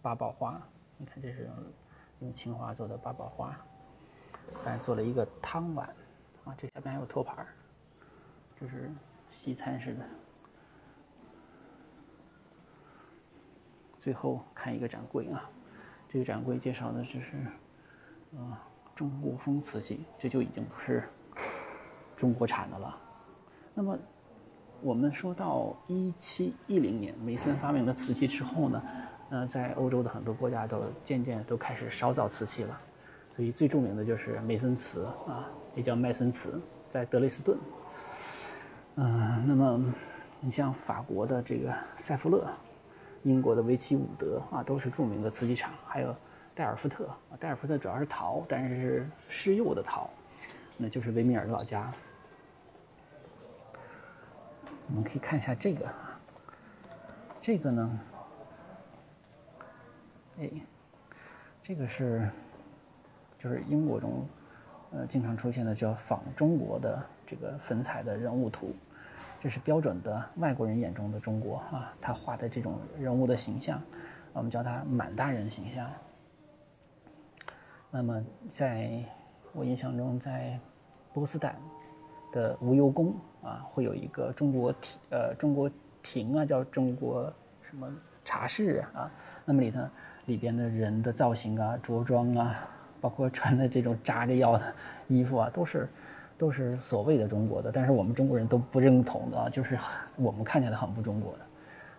[0.00, 0.60] 八宝花，
[0.96, 1.48] 你看这是。
[2.22, 3.56] 用青花做的八宝花，
[4.64, 5.86] 但是做了一个汤碗，
[6.44, 7.48] 啊，这下面还有托盘儿，
[8.58, 8.90] 这是
[9.28, 10.04] 西餐式的。
[13.98, 15.50] 最后看一个展柜啊，
[16.08, 17.36] 这个展柜介绍的就是，
[18.36, 18.62] 啊，
[18.94, 21.08] 中国风瓷器，这就已经不是
[22.16, 22.98] 中国产的了。
[23.74, 23.98] 那么，
[24.80, 28.80] 我们说到一七一零年，梅森发明了瓷器之后呢？
[29.34, 32.78] 那在欧洲的很多国家都渐渐都开始烧造瓷器了，
[33.30, 36.60] 所以最著名的就是梅森瓷啊，也叫麦森瓷，
[36.90, 37.58] 在德累斯顿。
[38.96, 39.82] 嗯，那么
[40.38, 42.46] 你像法国的这个塞弗勒，
[43.22, 46.14] 英国的维奇伍德啊，都是著名的瓷器厂，还有
[46.54, 50.10] 戴尔夫特啊，戴尔夫特主要是陶，但是是施釉的陶，
[50.76, 51.90] 那就是维米尔的老家。
[54.88, 56.20] 我们可以看一下这个啊，
[57.40, 57.98] 这个呢。
[60.38, 60.50] 哎，
[61.62, 62.26] 这个是，
[63.38, 64.26] 就是英国中，
[64.92, 68.74] 呃，经常出现的叫仿中国的这个粉彩的人物图，
[69.42, 73.80] 这是标准的外国人眼中的中国啊，他画的这种人物的形象，
[74.32, 75.88] 我们叫他满大人形象。
[77.90, 79.04] 那么，在
[79.52, 80.58] 我印象中，在
[81.12, 81.56] 波斯坦
[82.32, 85.70] 的无忧宫啊，会有一个中国亭，呃，中国
[86.02, 87.30] 亭啊，叫中国
[87.60, 87.86] 什么
[88.24, 89.10] 茶室啊，
[89.44, 89.86] 那么里头。
[90.26, 92.68] 里边的人的造型啊、着装啊，
[93.00, 94.74] 包括穿的这种扎着腰的
[95.08, 95.88] 衣服啊，都是
[96.38, 99.78] 都是所谓的中国的，但是我们中国人都不认同的啊，就是
[100.16, 101.40] 我们看起来很不中国的。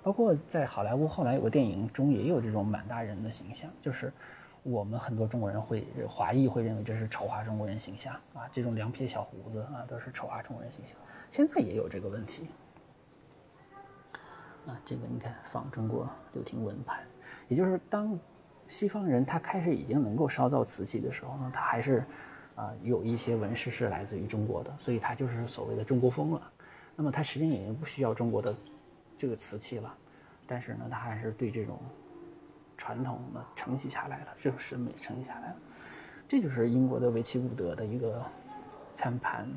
[0.01, 4.11] 包括在好莱坞后来有个电影中也有这种满大人的形象，就是
[4.61, 10.97] 我们很多中国人会华裔会认为这是丑化中国人形象啊，这种两撇小胡子啊都是丑化中国人形象。
[11.29, 12.49] 现在也有这个问题
[14.67, 16.99] 啊，这个你看仿中国柳廷文盘。
[17.53, 18.19] 也就是当
[18.67, 22.03] 西方人他开始已经能够烧造瓷器的时候呢，他还是
[22.55, 26.51] 啊有一些纹饰是来自于中国的，所以他就是所谓的中国风了。
[26.95, 28.55] 那么他实际上已经不需要中国的
[29.19, 29.95] 这个瓷器了，
[30.47, 31.79] 但是呢，他还是对这种
[32.75, 35.55] 传统呢承袭下来了，这种审美承袭下来了。
[36.27, 38.19] 这就是英国的维奇伍德的一个
[38.95, 39.47] 餐盘。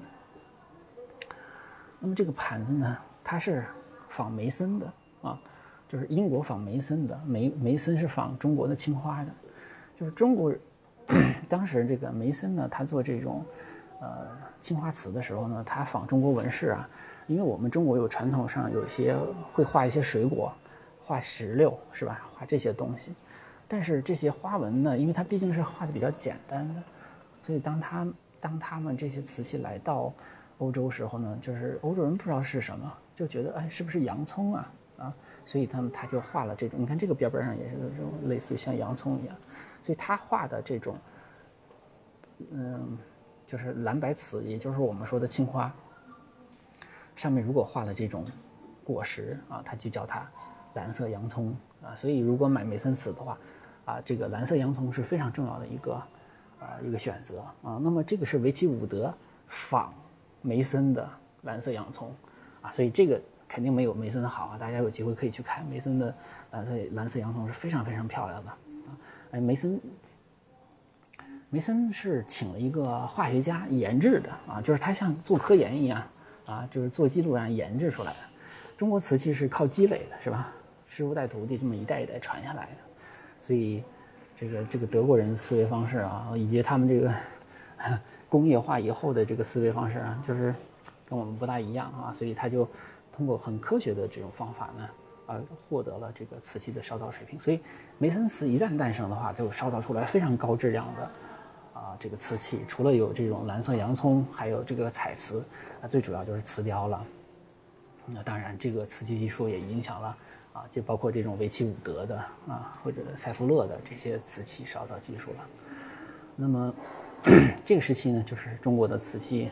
[1.99, 3.65] 那么这个盘子呢，它是
[4.11, 4.93] 仿梅森的
[5.23, 5.41] 啊。
[5.89, 9.31] 就是英国仿梅森的，梅梅森是仿中国的青花的，
[9.99, 10.53] 就是中国
[11.49, 13.45] 当时这个梅森呢，他做这种
[14.01, 14.27] 呃
[14.61, 16.89] 青花瓷的时候呢，他仿中国纹饰啊，
[17.29, 19.17] 因为我们中国有传统上有一些
[19.53, 20.53] 会画一些水果，
[21.05, 22.29] 画石榴是吧？
[22.35, 23.15] 画这些东西，
[23.69, 26.83] 但是这些花纹呢，因为它毕竟是画的比较简单的，
[27.45, 28.07] 所以当他
[28.41, 30.13] 当他们这些瓷器来到
[30.59, 34.73] 欧洲时候呢，就是欧洲人不知道是什么，就觉得哎，是不是洋葱啊？
[34.99, 35.15] 啊？
[35.45, 39.37] 所以他们他就画了这种，你看这个边边上也是这种类似于像洋葱一样，
[39.81, 40.99] 所以他画的这种，
[42.51, 42.99] 嗯，
[43.47, 45.73] 就是蓝白瓷，也就是我们说的青花，
[47.15, 48.25] 上面如果画了这种
[48.83, 50.29] 果实啊，他就叫它
[50.75, 51.95] 蓝色洋葱啊。
[51.95, 53.39] 所以如果买梅森瓷的话，
[53.85, 55.93] 啊，这个蓝色洋葱是非常重要的一个
[56.59, 57.79] 啊一个选择啊。
[57.81, 59.15] 那么这个是维奇伍德
[59.47, 59.95] 仿
[60.43, 61.09] 梅森的
[61.43, 62.13] 蓝色洋葱
[62.63, 63.21] 啊，所以这个。
[63.49, 64.59] 肯定没有梅森的好啊！
[64.59, 66.15] 大家有机会可以去看梅森的
[66.51, 68.59] 蓝色蓝色洋葱是非常非常漂亮的啊！
[69.31, 69.81] 哎，梅森，
[71.49, 76.03] 梅森是请了一个化学家研制的啊，就是他像做科研一样
[76.45, 78.19] 啊，就是做记录一样研制出来的。
[78.77, 80.53] 中国瓷器是靠积累的，是吧？
[80.87, 82.77] 师傅带徒弟，这么一代一代传下来的。
[83.41, 83.83] 所以，
[84.37, 87.15] 这个这个德国人的思维方式啊，以及他们这个
[88.29, 90.55] 工业化以后的这个思维方式啊，就是
[91.09, 92.69] 跟我们不大一样啊，所以他就。
[93.17, 94.89] 通过很科学的这种方法呢，
[95.27, 97.41] 而获得了这个瓷器的烧造水平。
[97.41, 97.61] 所以，
[97.97, 102.61] 梅森瓷一旦诞生的话，就烧造出来非常高质量的啊这个瓷器。
[102.69, 105.43] 除了有这种蓝色洋葱，还有这个彩瓷，
[105.81, 107.03] 啊最主要就是瓷雕了。
[108.05, 110.17] 那当然，这个瓷器技术也影响了
[110.53, 115.37] 啊，就包括这种维齐伍德的啊，或者塞夫勒的这些瓷器烧造技术了。
[116.37, 116.75] 那么
[117.65, 119.51] 这个时期呢，就是中国的瓷器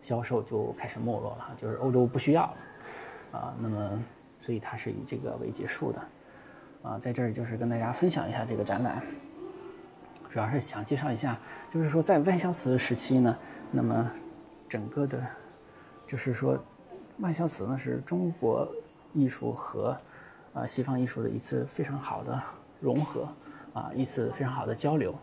[0.00, 2.56] 销售就开始没落了，就是欧洲不需要了
[3.36, 3.54] 啊。
[3.60, 4.02] 那么
[4.40, 6.02] 所以它是以这个为结束的
[6.82, 6.98] 啊。
[6.98, 9.02] 在这儿就是跟大家分享一下这个展览，
[10.30, 11.38] 主要是想介绍一下，
[11.72, 13.36] 就是说在外销瓷时期呢，
[13.70, 14.10] 那么
[14.68, 15.22] 整个的，
[16.06, 16.58] 就是说。
[17.20, 18.68] 外销瓷呢是中国
[19.14, 19.96] 艺术和
[20.52, 22.42] 啊西方艺术的一次非常好的
[22.78, 23.26] 融合
[23.72, 25.14] 啊一次非常好的交流，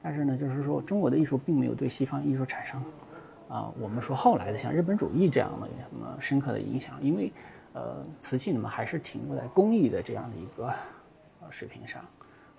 [0.00, 2.80] 但是呢就是说中国的艺术并没有对西方艺术产生
[3.52, 7.30] 啊我们说后来的像日本主义这样的什么深刻的影响，因为
[7.74, 10.72] 呃瓷器呢还是停留在工艺的这样的一个
[11.50, 12.00] 水平上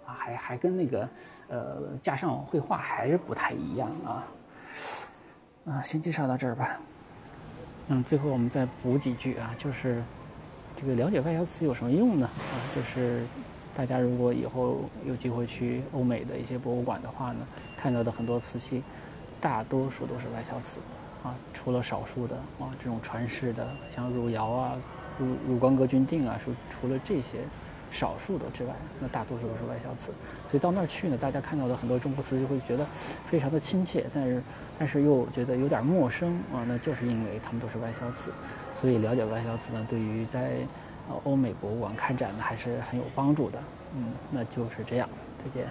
[0.06, 1.10] 啊还还跟那个
[1.48, 4.28] 呃架上绘画还是不太一样啊
[5.66, 6.80] 啊先介绍到这儿吧。
[7.88, 10.02] 嗯，最后我们再补几句啊，就是
[10.76, 12.26] 这个了解外销瓷有什么用呢？
[12.28, 13.26] 啊，就是
[13.76, 17.40] 大家如果以后有机会去欧美的一些博物馆的话呢，
[17.76, 18.82] 看到的很多瓷器，
[19.44, 20.80] 大多数都是外销瓷，
[21.24, 24.72] 啊，除了少数的啊这种传世的，像汝窑啊、
[25.20, 27.40] 汝汝光阁钧定啊，除除了这些。
[27.94, 30.08] 少数的之外，那大多数都是外销瓷，
[30.50, 32.84] 所以到那儿去呢，大家看到的很多中国瓷就会觉得
[33.30, 34.42] 非常的亲切，但是
[34.80, 38.32] 但是又觉得有点陌生啊，那就是因为他们都是外销瓷，
[38.74, 40.54] 所以了解外销瓷呢，对于在
[41.24, 43.60] 欧美博物馆看展呢还是很有帮助的，
[43.96, 45.68] 嗯，那就是这样，再见。